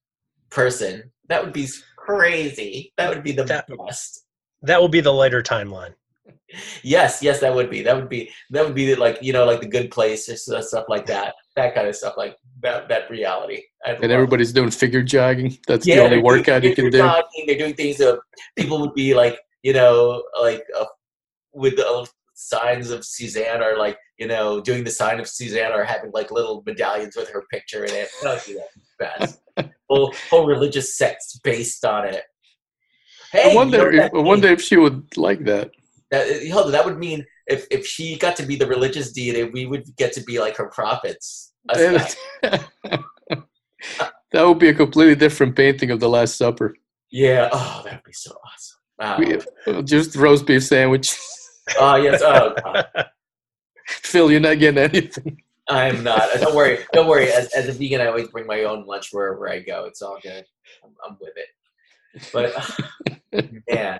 [0.51, 1.11] person.
[1.29, 2.93] That would be crazy.
[2.97, 4.25] That would be the That- best.
[4.63, 5.95] That will be the lighter timeline.
[6.83, 7.83] Yes, yes, that would be.
[7.83, 8.31] That would be.
[8.51, 11.35] That would be like you know, like the good place or stuff like that.
[11.57, 12.89] That kind of stuff, like that.
[12.89, 13.63] That reality.
[13.87, 15.57] I'd And love- everybody's doing figure jogging.
[15.69, 16.99] That's Yeah, the only they're workout you can do.
[16.99, 18.21] jogging, They're doing things that
[18.57, 20.87] people would be like, you know, like uh,
[21.55, 22.05] with the uh,
[22.41, 26.31] signs of Suzanne, are like, you know, doing the sign of Suzanne, or having like
[26.31, 28.09] little medallions with her picture in it.
[28.23, 28.65] That be the
[28.99, 29.41] best.
[29.89, 32.23] whole, whole religious sects based on it.
[33.33, 33.91] Hey, I wonder.
[33.91, 35.71] If, that I wonder if she would like that.
[36.11, 39.13] That, uh, hold on, that would mean if, if she got to be the religious
[39.13, 41.53] deity, we would get to be like her prophets.
[44.33, 46.77] That would be a completely different painting of the Last Supper.
[47.11, 47.49] yeah.
[47.53, 48.77] Oh, that would be so awesome.
[48.99, 49.39] Wow.
[49.67, 51.17] Uh, just roast beef sandwich.
[51.79, 52.23] Oh yes.
[52.25, 52.87] Oh, God.
[53.87, 55.43] Phil, you're not getting anything.
[55.69, 56.29] I'm not.
[56.41, 56.79] Don't worry.
[56.93, 57.31] Don't worry.
[57.31, 59.85] As, as a vegan, I always bring my own lunch wherever I go.
[59.85, 60.45] It's all good.
[60.85, 61.47] I'm, I'm with it.
[62.33, 63.99] But man,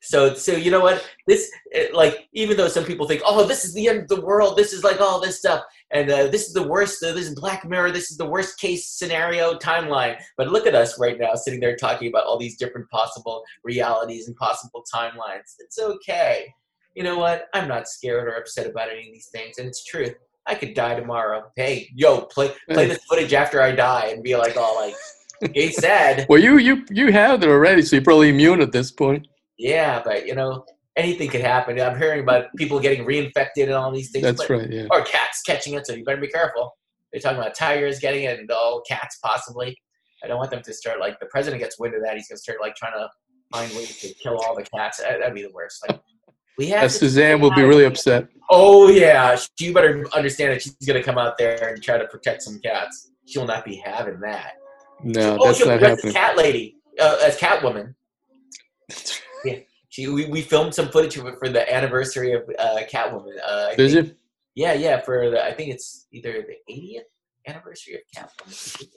[0.00, 1.06] so so you know what?
[1.26, 4.20] This it, like even though some people think, oh, this is the end of the
[4.20, 4.56] world.
[4.56, 7.02] This is like all this stuff, and uh, this is the worst.
[7.02, 7.90] Uh, this is Black Mirror.
[7.90, 10.18] This is the worst case scenario timeline.
[10.38, 14.26] But look at us right now, sitting there talking about all these different possible realities
[14.26, 15.54] and possible timelines.
[15.58, 16.46] It's okay.
[16.94, 17.48] You know what?
[17.52, 20.14] I'm not scared or upset about any of these things, and it's truth.
[20.46, 21.50] I could die tomorrow.
[21.56, 24.94] Hey, yo, play play this footage after I die and be like, all like,
[25.54, 28.90] he said, Well, you you you have it already, so you're probably immune at this
[28.90, 29.26] point.
[29.58, 30.64] yeah, but you know,
[30.96, 31.80] anything could happen.
[31.80, 34.24] I'm hearing about people getting reinfected and all these things.
[34.24, 34.70] That's but, right.
[34.70, 34.86] Yeah.
[34.90, 36.76] Or cats catching it, so you better be careful.
[37.12, 39.76] They're talking about tigers getting it and all cats possibly.
[40.22, 42.16] I don't want them to start like the president gets wind of that.
[42.16, 43.08] He's gonna start like trying to
[43.52, 44.98] find ways to kill all the cats.
[44.98, 45.84] That- That'd be the worst.
[45.88, 46.00] Like
[46.58, 46.90] we have.
[46.92, 48.28] Suzanne will be really upset.
[48.50, 52.42] Oh yeah, you better understand that she's gonna come out there and try to protect
[52.42, 53.10] some cats.
[53.26, 54.52] She will not be having that.
[55.02, 56.12] No, oh, that's she'll not as happening.
[56.14, 57.94] cat lady, uh, as Catwoman.
[59.94, 63.36] She we, we filmed some footage of it for the anniversary of uh, Catwoman.
[63.46, 64.14] Uh, I Did think- you?
[64.56, 65.00] Yeah, yeah.
[65.00, 67.02] For the I think it's either the 80th
[67.46, 68.88] anniversary of Catwoman.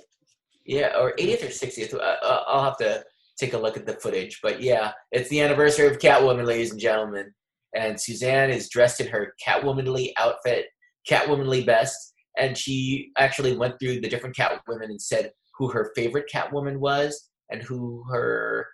[0.66, 1.93] Yeah, or 80th or 60th.
[1.93, 3.03] Uh, uh, I'll have to
[3.39, 4.39] take a look at the footage.
[4.41, 7.32] But yeah, it's the anniversary of Catwoman, ladies and gentlemen.
[7.78, 10.66] And Suzanne is dressed in her Catwomanly outfit,
[11.10, 12.14] Catwomanly best.
[12.38, 17.30] And she actually went through the different Catwomen and said who her favorite Catwoman was
[17.50, 18.68] and who her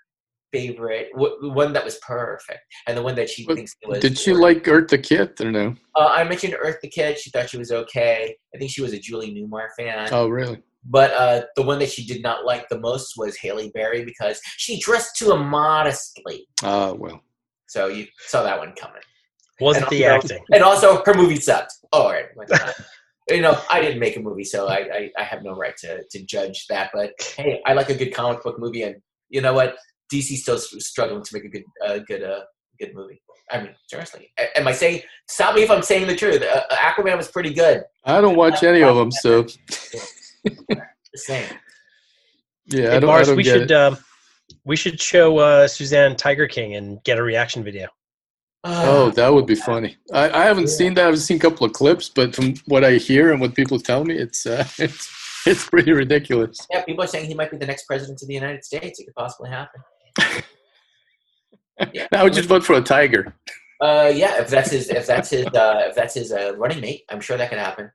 [0.54, 3.99] favorite, w- one that was perfect, and the one that she But thinks was.
[3.99, 5.76] Did she like Eartha Kitt or no?
[5.95, 7.20] Uh, I mentioned Eartha Kitt.
[7.20, 8.36] She thought she was okay.
[8.54, 10.10] I think she was a Julie Newmar fan.
[10.12, 10.62] Oh, really?
[10.86, 14.39] But uh, the one that she did not like the most was Halle Berry because
[14.58, 16.45] she dressed too immodestly.
[16.62, 17.22] Ah, well.
[17.74, 19.01] So you saw that one coming.
[19.59, 20.45] Wasn't And the also- acting.
[20.53, 21.74] And also, her movie sucked.
[21.91, 22.26] All right.
[22.36, 22.74] why not?
[23.30, 26.03] you know, I didn't make a movie, so I, I, I have no right to,
[26.11, 26.91] to judge that.
[26.93, 28.97] But hey, I like a good comic book movie, and
[29.30, 29.76] you know what?
[30.13, 32.41] DC's still struggling to make a good uh, good uh,
[32.80, 33.21] good movie.
[33.51, 35.01] I mean, seriously, am I saying?
[35.28, 36.41] Stop me if I'm saying the truth.
[36.43, 37.84] Uh, uh, Aquaman was pretty good.
[38.05, 39.43] I don't watch any of them, so
[40.43, 40.82] The
[41.15, 41.47] same.
[42.67, 43.78] yeah, I don't, I Mars, don't we get should it.
[43.78, 43.97] um,
[44.65, 47.87] we should show uh, Suzanne Tiger King and get a reaction video.
[48.65, 49.97] Oh, that would be funny.
[50.13, 51.07] I, I haven't seen that.
[51.07, 54.05] I've seen a couple of clips, but from what I hear and what people tell
[54.05, 55.09] me, it's uh, it's
[55.45, 56.65] it's pretty ridiculous.
[56.71, 58.99] yeah, people are saying he might be the next president of the United States.
[58.99, 59.81] It could possibly happen.
[61.93, 62.07] Yeah.
[62.11, 63.35] I would just vote for a tiger.
[63.81, 67.03] Uh, yeah, if that's his, if that's his, uh, if that's his uh, running mate,
[67.09, 67.91] I'm sure that can happen.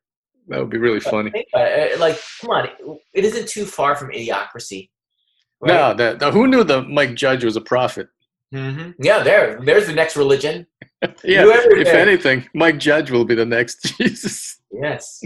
[0.49, 1.31] That would be really funny.
[1.55, 2.69] Uh, uh, like, come on,
[3.15, 4.91] it isn't too far from idiocracy.
[5.63, 8.09] No, that, that- who knew that Mike Judge was a prophet?
[8.53, 10.67] hmm Yeah, there, there's the next religion.
[11.23, 14.61] Yeah, if anything, Mike Judge will be the next Jesus.
[14.73, 15.23] Yes.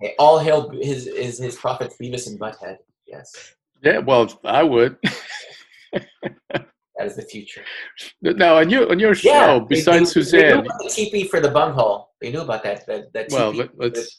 [0.00, 2.76] Hey, all hail his is his prophet Beavis and Butthead.
[3.06, 4.98] Yes, Yeah, well, I would.
[5.92, 6.66] that
[7.06, 7.62] is the future.
[8.20, 11.40] Now, on your on your show, Yeah, besides they, They Suzanne, about the teepee for
[11.40, 12.05] the bunghole.
[12.20, 12.86] They knew about that.
[12.86, 14.16] That, that well, let, let's.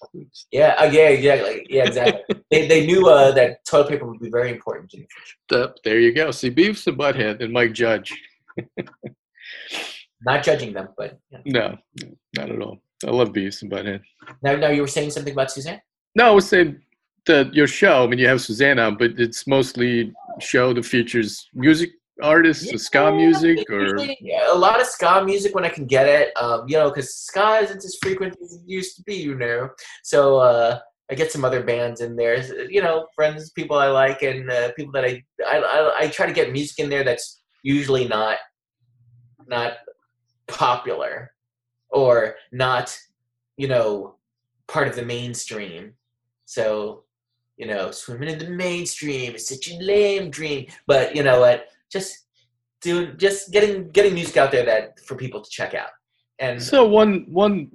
[0.51, 2.35] yeah, uh, yeah, yeah, like, yeah, exactly.
[2.51, 5.73] they, they knew uh, that toilet paper would be very important in the future.
[5.83, 6.29] There you go.
[6.31, 8.13] See, Beavis and Butthead and Mike Judge.
[10.21, 11.39] Not judging them, but yeah.
[11.45, 12.79] No, no, not at all.
[13.05, 14.01] I love Beavis and Butthead.
[14.41, 15.79] now, now you were saying something about Suzanne.
[16.15, 16.81] No, I was saying
[17.27, 18.03] that your show.
[18.03, 21.91] I mean, you have Suzanne on, but it's mostly show that features music
[22.21, 26.07] artists, or ska music, or yeah, a lot of ska music when I can get
[26.07, 26.35] it.
[26.37, 29.15] Um, you know, because ska isn't as frequent as it used to be.
[29.15, 29.69] You know,
[30.03, 32.41] so uh, I get some other bands in there.
[32.69, 36.25] You know, friends, people I like, and uh, people that I, I I I try
[36.25, 38.37] to get music in there that's usually not
[39.47, 39.73] not
[40.47, 41.31] popular
[41.89, 42.97] or not
[43.57, 44.15] you know
[44.67, 45.93] part of the mainstream.
[46.45, 47.03] So
[47.57, 50.67] you know, swimming in the mainstream is such a lame dream.
[50.85, 51.67] But you know what?
[51.91, 52.27] Just
[52.81, 55.89] doing, just getting getting music out there that for people to check out.
[56.39, 57.69] And so one one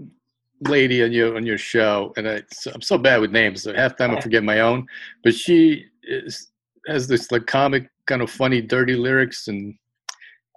[0.69, 3.63] lady on your on your show, and I, so, I'm so bad with names.
[3.63, 4.87] So half time I forget my own,
[5.25, 6.53] but she is,
[6.87, 9.75] has this like comic kind of funny, dirty lyrics, and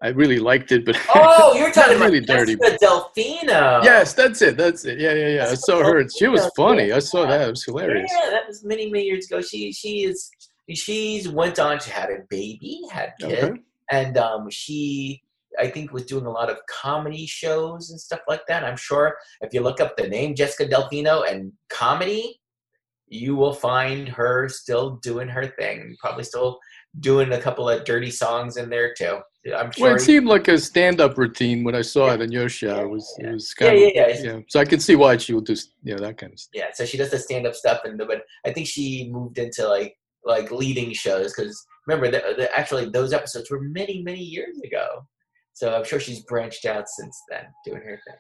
[0.03, 0.86] I really liked it.
[0.86, 2.56] But oh, you're talking really about dirty.
[2.56, 3.84] Jessica Delfino.
[3.84, 4.58] yes, that's it.
[4.58, 4.99] That's it.
[4.99, 5.47] Yeah, yeah, yeah.
[5.49, 6.08] I saw her.
[6.10, 6.91] She was funny.
[6.91, 7.47] I saw that.
[7.47, 8.12] It was hilarious.
[8.14, 9.41] Yeah, that was many many years ago.
[9.41, 10.30] She she is
[10.74, 11.80] she's went on.
[11.80, 13.59] She had a baby, had kids, Okay.
[13.91, 15.22] and um, she
[15.57, 18.63] I think was doing a lot of comedy shows and stuff like that.
[18.66, 22.41] I'm sure if you look up the name Jessica Delfino and comedy,
[23.07, 25.95] you will find her still doing her thing.
[26.01, 26.59] Probably still
[26.99, 29.20] doing a couple of dirty songs in there too.
[29.55, 29.88] I'm sure.
[29.88, 32.80] Well, it seemed like a stand-up routine when I saw it on your show.
[32.82, 33.95] It was, it was Yeah, kind yeah, of,
[34.26, 34.32] yeah.
[34.34, 34.39] yeah.
[34.49, 36.51] So I can see why she would do, you know, that kind of stuff.
[36.55, 39.68] yeah, so she does the stand up stuff, and but I think she moved into
[39.68, 39.95] like
[40.26, 45.05] like leading shows because remember the, the, actually those episodes were many many years ago.
[45.53, 48.15] So I'm sure she's branched out since then, doing her thing.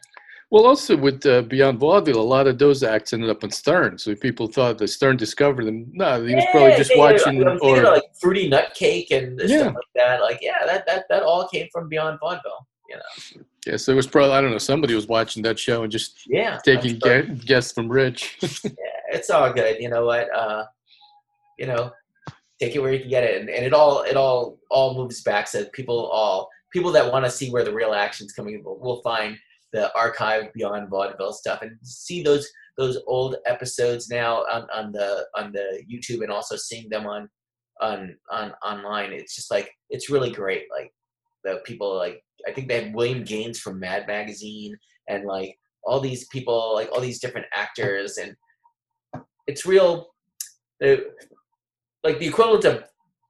[0.51, 3.97] Well, also with uh, Beyond Vaudeville, a lot of those acts ended up on Stern.
[3.97, 5.87] So people thought that Stern discovered them.
[5.91, 9.39] No, he was probably just yeah, yeah, watching or of, like fruity nut cake and
[9.39, 9.57] Yeah.
[9.57, 10.21] stuff like that.
[10.21, 12.67] Like yeah, that that that all came from Beyond Vaudeville.
[12.87, 13.43] You know.
[13.65, 13.77] yeah.
[13.77, 14.59] So it was probably I don't know.
[14.59, 16.59] Somebody was watching that show and just Yeah.
[16.63, 18.37] Taking guests from Rich.
[18.63, 18.69] yeah,
[19.11, 19.81] it's all good.
[19.81, 20.33] You know what?
[20.33, 20.65] Uh,
[21.57, 21.91] you know,
[22.59, 25.21] take it where you can get it, and, and it all it all all moves
[25.21, 25.47] back.
[25.47, 29.01] So people all people that want to see where the real action's coming will, will
[29.01, 29.37] find
[29.73, 32.47] the archive beyond vaudeville stuff and see those
[32.77, 37.29] those old episodes now on, on the on the YouTube and also seeing them on
[37.81, 39.11] on on online.
[39.13, 40.63] It's just like it's really great.
[40.71, 40.91] Like
[41.43, 44.77] the people like I think they had William Gaines from Mad Magazine
[45.07, 48.35] and like all these people like all these different actors and
[49.47, 50.07] it's real
[52.05, 52.83] like the equivalent of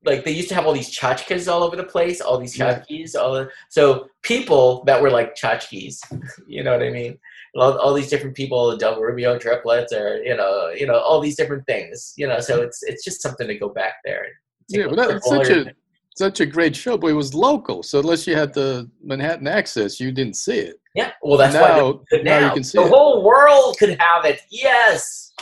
[0.04, 2.80] like they used to have all these tchotchkes all over the place all these Yeah.
[2.80, 5.98] tchotchkes all the, so people that were like tchotchkes
[6.48, 7.18] you know what i mean
[7.56, 11.20] all, all these different people the del rubio triplets or you know you know all
[11.22, 14.26] these different things you know so it's it's just something to go back there
[14.70, 15.72] yeah, but that's such a
[16.18, 16.98] such a great show.
[16.98, 20.78] But it was local, so unless you had the Manhattan access, you didn't see it.
[20.96, 22.90] yeah well that's now, they're now now you can see the it.
[22.90, 25.34] whole world could have it yes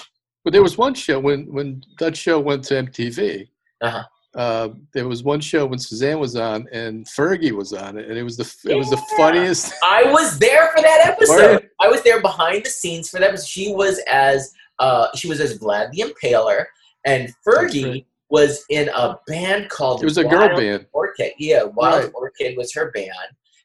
[0.43, 3.47] But there was one show when when that show went to MTV.
[3.81, 4.03] Uh-huh.
[4.35, 8.17] uh, there was one show when Suzanne was on and Fergie was on it, and
[8.17, 9.73] it was the it was the funniest.
[9.83, 11.69] I was there for that Were episode.
[11.81, 13.29] I was there behind the scenes for that.
[13.29, 13.47] episode.
[13.47, 16.65] She was as uh, she was as Vlad the Impaler,
[17.05, 18.05] and Fergie right.
[18.29, 20.01] was in a band called.
[20.01, 20.85] It was a girl Wild band.
[20.93, 21.33] Orchid.
[21.37, 22.13] Yeah, Wild Right.
[22.13, 23.11] Orchid was her band.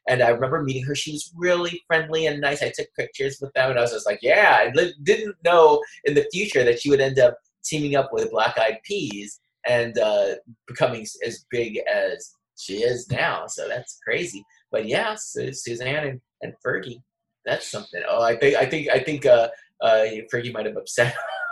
[0.09, 0.95] And I remember meeting her.
[0.95, 2.61] She was really friendly and nice.
[2.61, 5.81] I took pictures with them, and I was just like, "Yeah." I li- didn't know
[6.03, 9.97] in the future that she would end up teaming up with Black Eyed Peas and
[9.99, 10.35] uh,
[10.67, 13.47] becoming as big as she is now.
[13.47, 14.43] So that's crazy.
[14.71, 17.01] But yeah, Su- Suzanne and, and Fergie,
[17.45, 18.01] that's something.
[18.09, 19.49] Oh, I think I think I think uh,
[19.81, 21.15] uh, Fergie might have upset,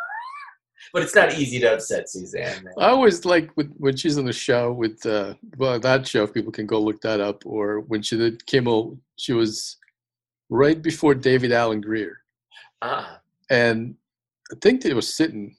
[0.93, 2.63] but it's not easy to upset Suzanne.
[2.63, 2.73] Man.
[2.77, 6.23] I always like with, when she's on the show with uh, well that show.
[6.23, 9.77] If people can go look that up, or when she did Kimmel, she was
[10.49, 12.19] right before David Alan Grier,
[12.81, 13.19] Ah,
[13.49, 13.95] and
[14.51, 15.55] I think they were sitting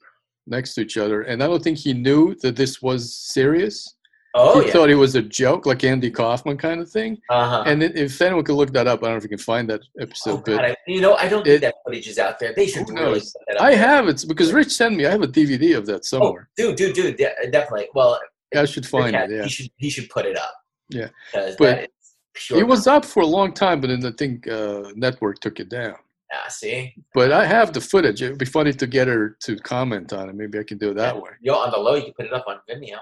[0.47, 3.97] next to each other, and I don't think he knew that this was serious.
[4.35, 4.73] Oh he yeah.
[4.73, 7.19] thought it was a joke, like Andy Kaufman kind of thing.
[7.31, 7.63] Uh-huh.
[7.67, 9.81] And if anyone could look that up, I don't know if you can find that
[9.99, 12.39] Oh, episode, God, but I, you know, I don't it- think that footage is out
[12.39, 12.53] there.
[12.55, 15.07] They should really put that up I have it because Rich sent me.
[15.07, 16.49] I have a DVD of that somewhere.
[16.59, 16.77] Oh, somewhere.
[16.77, 17.89] dude, dude, dude, de- definitely.
[17.95, 18.21] Well,
[18.55, 19.37] I should find Rick it.
[19.37, 20.55] Yeah, he should he should put it up.
[20.91, 21.09] Yeah.
[21.33, 21.89] But that is
[22.35, 22.61] pure.
[22.61, 25.69] it was up for a long time, but then I think uh, network took it
[25.69, 25.97] down.
[26.33, 28.21] Ah, see, But I have the footage.
[28.23, 30.35] It'd be funny to get her to comment on it.
[30.35, 31.31] Maybe I can do it that way.
[31.41, 32.99] Yo, on the low, you can put it up on Vimeo.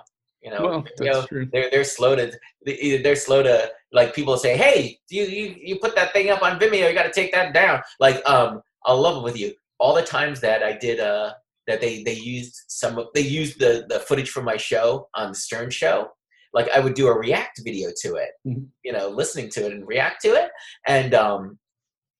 [0.46, 1.48] You know, Well, that's true.
[1.52, 2.30] they're they're slow to
[2.64, 6.40] they- they're slow to like people say, hey, you you you put that thing up
[6.40, 7.82] on Vimeo, you got to take that down.
[7.98, 9.52] Like, um, I'll love it with you.
[9.80, 11.32] All the times that I did uh
[11.66, 15.30] that they they used some of they used the the footage from my show on
[15.30, 16.10] the Stern show.
[16.54, 18.68] Like I would do a react video to it, Mhm.
[18.84, 20.48] you know, listening to it and react to it.
[20.86, 21.58] And um,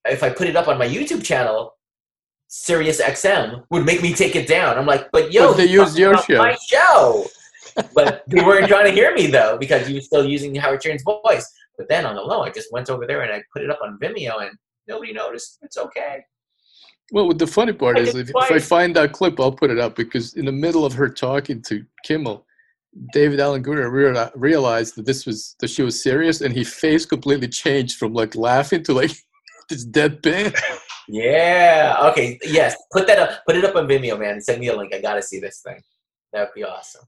[0.03, 1.75] if I put it up on my YouTube channel,
[2.49, 4.77] Sirius XM would make me take it down.
[4.77, 7.25] I'm like, but yo, But they you used your about My show.
[7.93, 11.03] But they weren't trying to hear me though because you were still using Howard Stern's
[11.03, 11.51] voice.
[11.77, 13.79] But then on the low, I just went over there and I put it up
[13.83, 14.57] on Vimeo and
[14.87, 15.59] nobody noticed.
[15.61, 16.23] It's okay.
[17.11, 19.79] Well, the funny part I is, if, if I find that clip, I'll put it
[19.79, 22.45] up because in the middle of her talking to Kimmel,
[23.13, 27.47] David Alan reali- realized that this was that she was serious, and his face completely
[27.47, 29.11] changed from like laughing to like
[29.69, 30.57] this deadpan.
[31.07, 31.95] Yeah.
[32.11, 32.39] Okay.
[32.43, 32.75] Yes.
[32.91, 33.45] Put that up.
[33.45, 34.41] Put it up on Vimeo, man.
[34.41, 34.93] Send me a link.
[34.93, 35.79] I gotta see this thing.
[36.33, 37.05] That'd be awesome.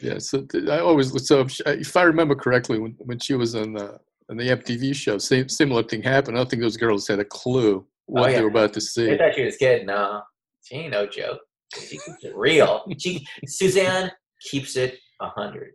[0.00, 3.72] Yeah, so th- I always so if, I remember correctly, when when she was on
[3.72, 3.98] the
[4.30, 6.36] on the MTV show, same similar thing happened.
[6.36, 8.36] I don't think those girls had a clue oh, what Oh, yeah.
[8.36, 9.06] they were about to see.
[9.06, 9.16] see.
[9.16, 9.86] thought she was kidding.
[9.86, 10.22] No,
[10.62, 11.40] she ain't no joke.
[11.74, 12.84] She keeps it real.
[12.98, 15.72] She Suzanne keeps it a hundred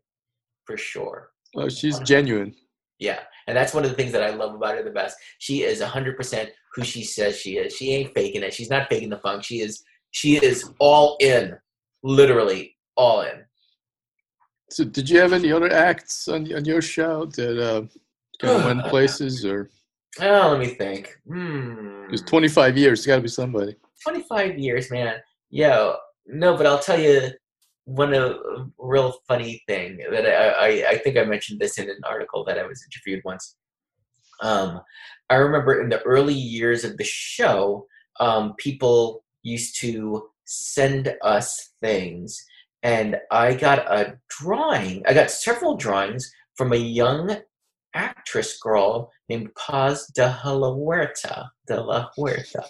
[0.66, 1.30] for sure.
[1.56, 2.54] Oh, she's genuine.
[3.00, 5.18] Yeah, and that's one of the things that I love about her the best.
[5.40, 7.76] She is hundred percent who she says she is.
[7.76, 8.54] She ain't faking it.
[8.54, 9.44] She's not faking the funk.
[9.44, 9.84] She is.
[10.12, 11.58] She is all in,
[12.04, 13.44] literally all in.
[14.72, 17.82] So, did you have any other acts on on your show that uh,
[18.40, 19.70] kind of went places, or
[20.20, 21.18] Oh, let me think.
[21.28, 22.06] Hmm.
[22.12, 23.00] it's 25 years?
[23.00, 23.76] It's got to be somebody.
[24.04, 25.16] 25 years, man.
[25.50, 25.96] Yo,
[26.28, 27.30] no, but I'll tell you
[27.86, 28.36] one a,
[28.78, 32.60] real funny thing that I, I, I think I mentioned this in an article that
[32.60, 33.56] I was interviewed once.
[34.42, 34.82] Um,
[35.30, 37.88] I remember in the early years of the show,
[38.20, 42.44] um, people used to send us things,
[42.84, 45.04] and I got a drawing.
[45.08, 47.38] I got several drawings from a young
[47.94, 51.50] actress girl named Paz de la Huerta.
[51.68, 52.64] De la Huerta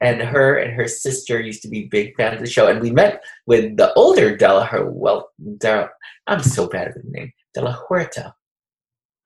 [0.00, 2.66] and her and her sister used to be big fans of the show.
[2.66, 5.90] And we met with the older Della her well Della,
[6.26, 7.32] I'm so bad with the name.
[7.54, 8.32] De la Huerta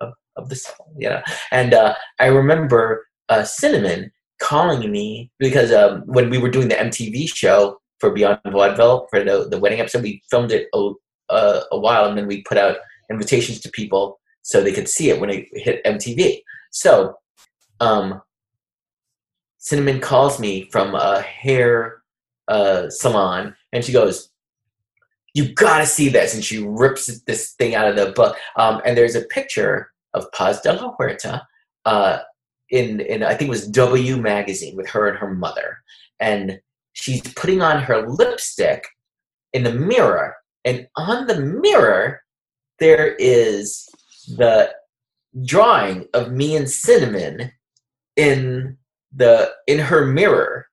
[0.00, 1.22] of, of the song, you know.
[1.50, 6.74] And uh, I remember uh, Cinnamon calling me because um, when we were doing the
[6.74, 10.92] MTV show for Beyond Vaudeville for the, the wedding episode, we filmed it a,
[11.70, 12.78] a, while and then we put out
[13.10, 16.42] invitations to people so they could see it when it hit MTV.
[16.70, 17.16] So
[17.80, 18.22] um,
[19.58, 22.02] Cinnamon calls me from a hair
[22.48, 24.30] uh, salon, and she goes,
[25.34, 28.36] "You gotta see this!" And she rips this thing out of the book.
[28.56, 31.42] Um, and there's a picture of Paz de la Huerta
[31.84, 32.18] uh,
[32.70, 35.78] in in I think it was W magazine with her and her mother,
[36.18, 36.60] and
[36.92, 38.86] she's putting on her lipstick
[39.52, 42.22] in the mirror, and on the mirror
[42.78, 43.88] there is
[44.36, 44.72] the
[45.44, 47.52] drawing of me and Cinnamon
[48.16, 48.76] in
[49.14, 50.66] the in her mirror.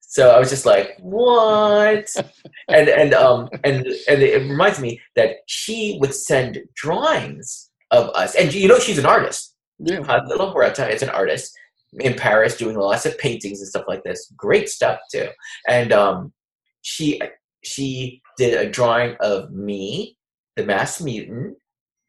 [0.00, 2.08] So I was just like, what?
[2.68, 8.34] and and um and and it reminds me that she would send drawings of us,
[8.34, 9.54] and you know she's an artist.
[9.78, 10.00] Yeah.
[10.26, 11.56] Little Huerta is an artist
[12.00, 14.32] in Paris doing lots of paintings and stuff like this.
[14.36, 15.28] Great stuff too.
[15.66, 16.32] And um,
[16.82, 17.20] she
[17.64, 20.16] she did a drawing of me
[20.58, 21.56] the Mass Mutant,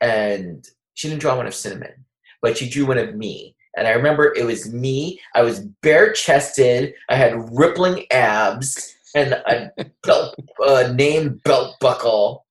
[0.01, 2.05] and she didn't draw one of Cinnamon,
[2.41, 3.55] but she drew one of me.
[3.77, 5.21] And I remember it was me.
[5.35, 6.93] I was bare chested.
[7.09, 9.71] I had rippling abs and a
[10.03, 12.45] belt, uh, name belt buckle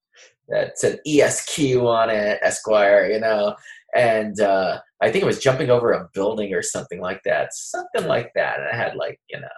[0.49, 3.57] that said ESQ on it, Esquire, you know.
[3.95, 8.07] And uh, I think it was jumping over a building or something like that, something
[8.07, 8.59] like that.
[8.59, 9.49] And I had like, you know,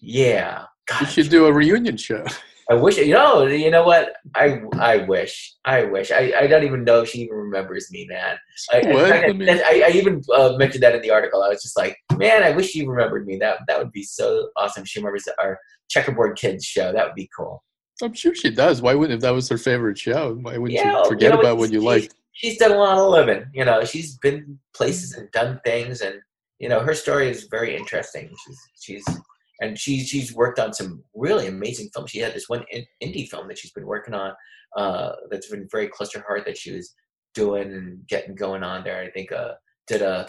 [0.00, 0.62] yeah.
[0.90, 2.24] You God, should do a reunion show.
[2.70, 3.46] I wish you know.
[3.46, 4.12] You know what?
[4.36, 5.54] I I wish.
[5.64, 6.12] I wish.
[6.12, 8.36] I, I don't even know if she even remembers me, man.
[8.72, 9.12] I, What?
[9.12, 11.42] I I, mean- I, I even uh, mentioned that in the article.
[11.42, 13.38] I was just like, man, I wish she remembered me.
[13.38, 14.84] That that would be so awesome.
[14.84, 15.58] She remembers our
[15.88, 16.92] checkerboard kids show.
[16.92, 17.64] That would be cool.
[18.02, 18.80] I'm sure she does.
[18.80, 20.34] Why wouldn't if that was her favorite show?
[20.36, 22.14] Why wouldn't Yeah, you you forget know, about what you liked?
[22.40, 23.44] She's done a lot of living.
[23.52, 26.14] You know, she's been places and done things, and
[26.58, 28.30] you know, her story is very interesting.
[28.46, 29.18] She's she's
[29.60, 32.10] and she's she's worked on some really amazing films.
[32.10, 34.32] She had this one in, indie film that she's been working on
[34.76, 36.94] uh, that's been very close to her heart that she was
[37.34, 39.02] doing and getting going on there.
[39.02, 39.52] I think uh,
[39.86, 40.26] did a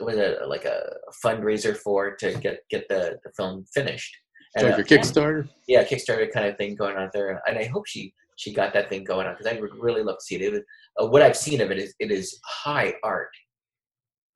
[0.00, 0.82] was it like a
[1.24, 4.16] fundraiser for to get get the, the film finished.
[4.54, 5.48] It's like uh, a Kickstarter.
[5.66, 8.88] yeah, Kickstarter kind of thing going on there, and I hope she she got that
[8.88, 10.42] thing going on because I would really love to see it.
[10.42, 10.62] it was,
[11.00, 13.30] uh, what I've seen of it is it is high art,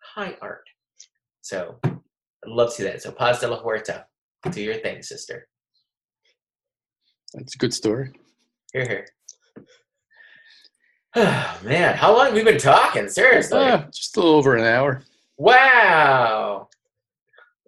[0.02, 0.64] high art.
[1.42, 1.98] So I'd
[2.46, 3.02] love to see that.
[3.02, 4.04] So Paz de la Huerta,
[4.50, 5.48] do your thing, sister.
[7.34, 8.12] That's a good story.
[8.72, 9.06] Here, here.
[11.14, 13.08] Oh, man, how long have we been talking?
[13.08, 13.58] Seriously.
[13.58, 15.02] Ah, just a little over an hour.
[15.38, 16.68] Wow.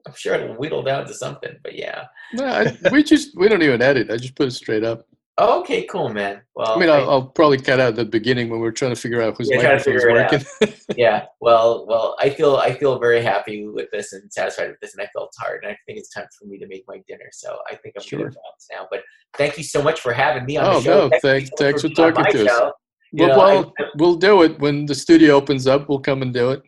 [0.07, 2.07] I'm sure it'll whittle down to something, but yeah.
[2.33, 4.11] No, I, we just we don't even edit.
[4.11, 5.07] I just put it straight up.
[5.41, 6.41] Okay, cool, man.
[6.57, 9.23] Well, I mean, I'll, I'll probably cut out the beginning when we're trying to figure
[9.23, 10.75] out whose You're trying to microphone's figure it working.
[10.97, 14.95] yeah well well i feel i feel very happy with this and satisfied with this
[14.97, 17.29] and i felt tired and i think it's time for me to make my dinner
[17.31, 18.21] so i think i'm Sure.
[18.21, 19.03] gonna bounce now but
[19.37, 21.29] thank you so much for having me on Oh, the show Oh no, Thank you
[21.29, 22.49] thanks- so thanks for being talking to us.
[22.59, 22.73] show.
[23.13, 25.89] You well, know, I- well, we'll do it when the studio opens up.
[25.89, 26.63] We'll come and do it.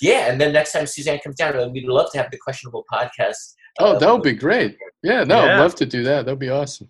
[0.00, 3.54] yeah and then next time suzanne comes down we'd love to have the questionable podcast
[3.80, 4.76] Oh, uh, that would be great.
[5.02, 5.54] Yeah, no, Yeah.
[5.56, 6.24] I'd love to do that.
[6.24, 6.88] That'd be awesome.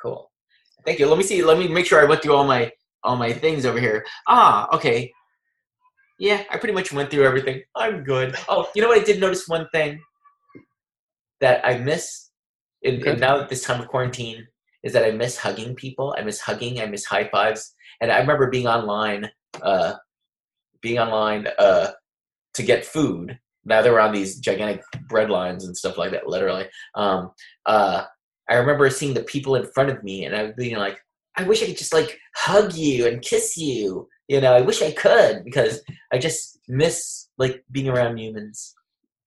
[0.00, 0.30] Cool.
[0.84, 1.06] Thank you.
[1.08, 1.42] Let me see.
[1.42, 2.70] Let me make sure i went through all my
[3.02, 4.04] all my things over here.
[4.28, 5.12] Ah okay.
[6.18, 7.62] Yeah i pretty much went through everything.
[7.76, 8.34] I'm good.
[8.48, 10.00] Oh you know what i did notice one thing
[11.40, 12.30] that i miss
[12.82, 13.12] in, Okay.
[13.12, 14.46] in now this time of quarantine
[14.82, 16.14] is that i miss hugging people.
[16.18, 16.80] I miss hugging.
[16.80, 17.74] I miss high fives.
[18.00, 19.30] And i remember being online
[19.62, 19.94] uh
[20.80, 21.88] being online uh
[22.54, 23.38] to get food.
[23.64, 26.66] Now they're on these gigantic bread lines and stuff like that literally.
[26.94, 27.32] Um
[27.66, 28.04] uh
[28.50, 30.98] I remember seeing the people in front of me and I was being like,
[31.36, 34.08] I wish I could just like hug you and kiss you.
[34.28, 35.80] You know, I wish I could because
[36.12, 38.74] I just miss like being around humans.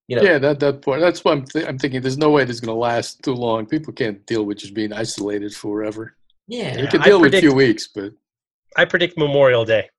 [0.08, 1.00] You know, Yeah, that that part.
[1.00, 2.02] That's why I'm th- I'm thinking.
[2.02, 3.66] There's no way this is going to last too long.
[3.66, 6.16] People can't deal with just being isolated forever.
[6.48, 6.78] yeah.
[6.78, 8.12] You can I deal with a few weeks, but
[8.76, 9.90] I predict Memorial Day.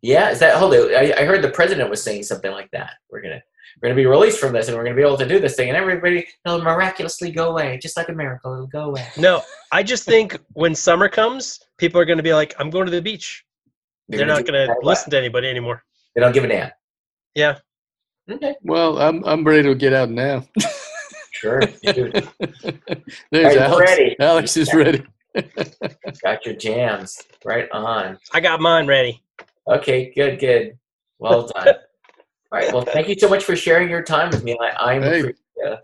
[0.00, 0.94] Yeah, is that hold it?
[0.94, 2.92] I, I heard the president was saying something like that.
[3.10, 3.42] We're gonna
[3.80, 5.68] we're gonna be released from this and we're gonna be able to do this thing
[5.68, 7.78] and everybody will miraculously go away.
[7.80, 9.06] Just like a miracle, it'll go away.
[9.16, 9.42] No,
[9.72, 12.90] I just think when summer comes, people are going to be like, "I'm going to
[12.90, 13.44] the beach."
[14.08, 14.84] They're not do going to that.
[14.84, 15.84] listen to anybody anymore.
[16.14, 16.70] They don't give a damn.
[17.34, 17.58] Yeah.
[18.30, 18.54] Okay.
[18.62, 20.44] well, I'm I'm ready to get out now.
[21.32, 21.60] Sure.
[21.60, 22.12] Dude,
[23.30, 23.90] There's Are you Alex.
[23.90, 24.16] ready?
[24.18, 25.04] Alex is ready.
[26.22, 27.16] got your jams.
[27.44, 28.18] Right on.
[28.32, 29.22] I got mine ready.
[29.68, 30.76] Okay, good, good.
[31.20, 31.74] Well done.
[32.50, 32.72] All right.
[32.72, 34.56] Well, thank you so much for sharing your time with me.
[34.60, 35.32] I, I'm Hey.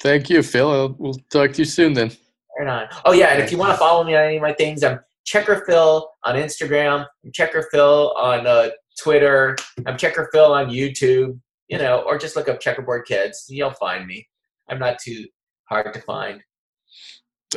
[0.01, 0.71] Thank you, Phil.
[0.71, 2.11] I'll, we'll talk to you soon then.
[2.59, 2.89] Right on.
[3.05, 5.01] Oh yeah, and if you want to follow me on any of my things, I'm
[5.25, 7.05] Checker Phil on Instagram.
[7.25, 9.57] I'm Checker Phil on uh, Twitter.
[9.85, 11.39] I'm Checker Phil on YouTube.
[11.69, 13.47] You know, or just look up Checkerboard Kids.
[13.49, 14.29] You'll find me.
[14.69, 15.27] I'm not too
[15.65, 16.43] hard to find.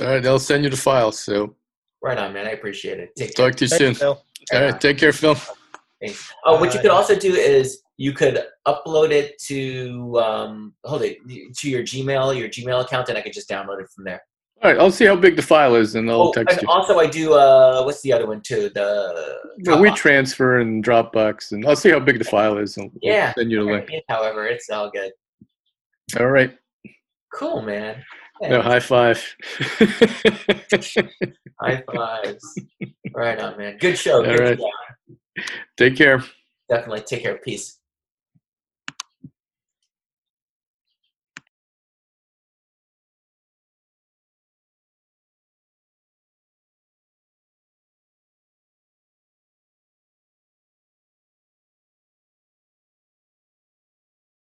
[0.01, 1.11] All right, I'll send you the file.
[1.11, 1.55] So
[2.01, 2.47] Right on, man.
[2.47, 3.15] I appreciate it.
[3.15, 3.49] Take care.
[3.49, 3.89] talk to you Thank soon.
[3.89, 4.23] you, Phil.
[4.53, 5.35] All right, take care, Phil.
[6.45, 11.01] Oh, what you Uh, could also do is you could upload it to um, hold
[11.01, 11.17] it
[11.57, 14.21] to your Gmail, your Gmail account, and I could just download it from there.
[14.63, 16.67] All right, I'll see how big the file is, and I'll Oh, text and you.
[16.69, 17.33] also I do.
[17.33, 18.69] Uh, what's the other one too?
[18.69, 19.37] The
[19.79, 22.77] we transfer and Dropbox, and I'll see how big the file is.
[22.77, 23.33] And Yeah.
[23.33, 23.89] send you the link.
[24.09, 25.11] However, it's all good.
[26.19, 26.55] All right.
[27.33, 28.03] Cool, man.
[28.41, 29.17] No, high five.
[31.59, 32.59] High fives.
[33.15, 33.77] right on, man.
[33.79, 34.21] Good show.
[34.21, 34.59] Good All right.
[35.77, 36.23] Take care.
[36.69, 37.37] Definitely take care.
[37.37, 37.76] Peace.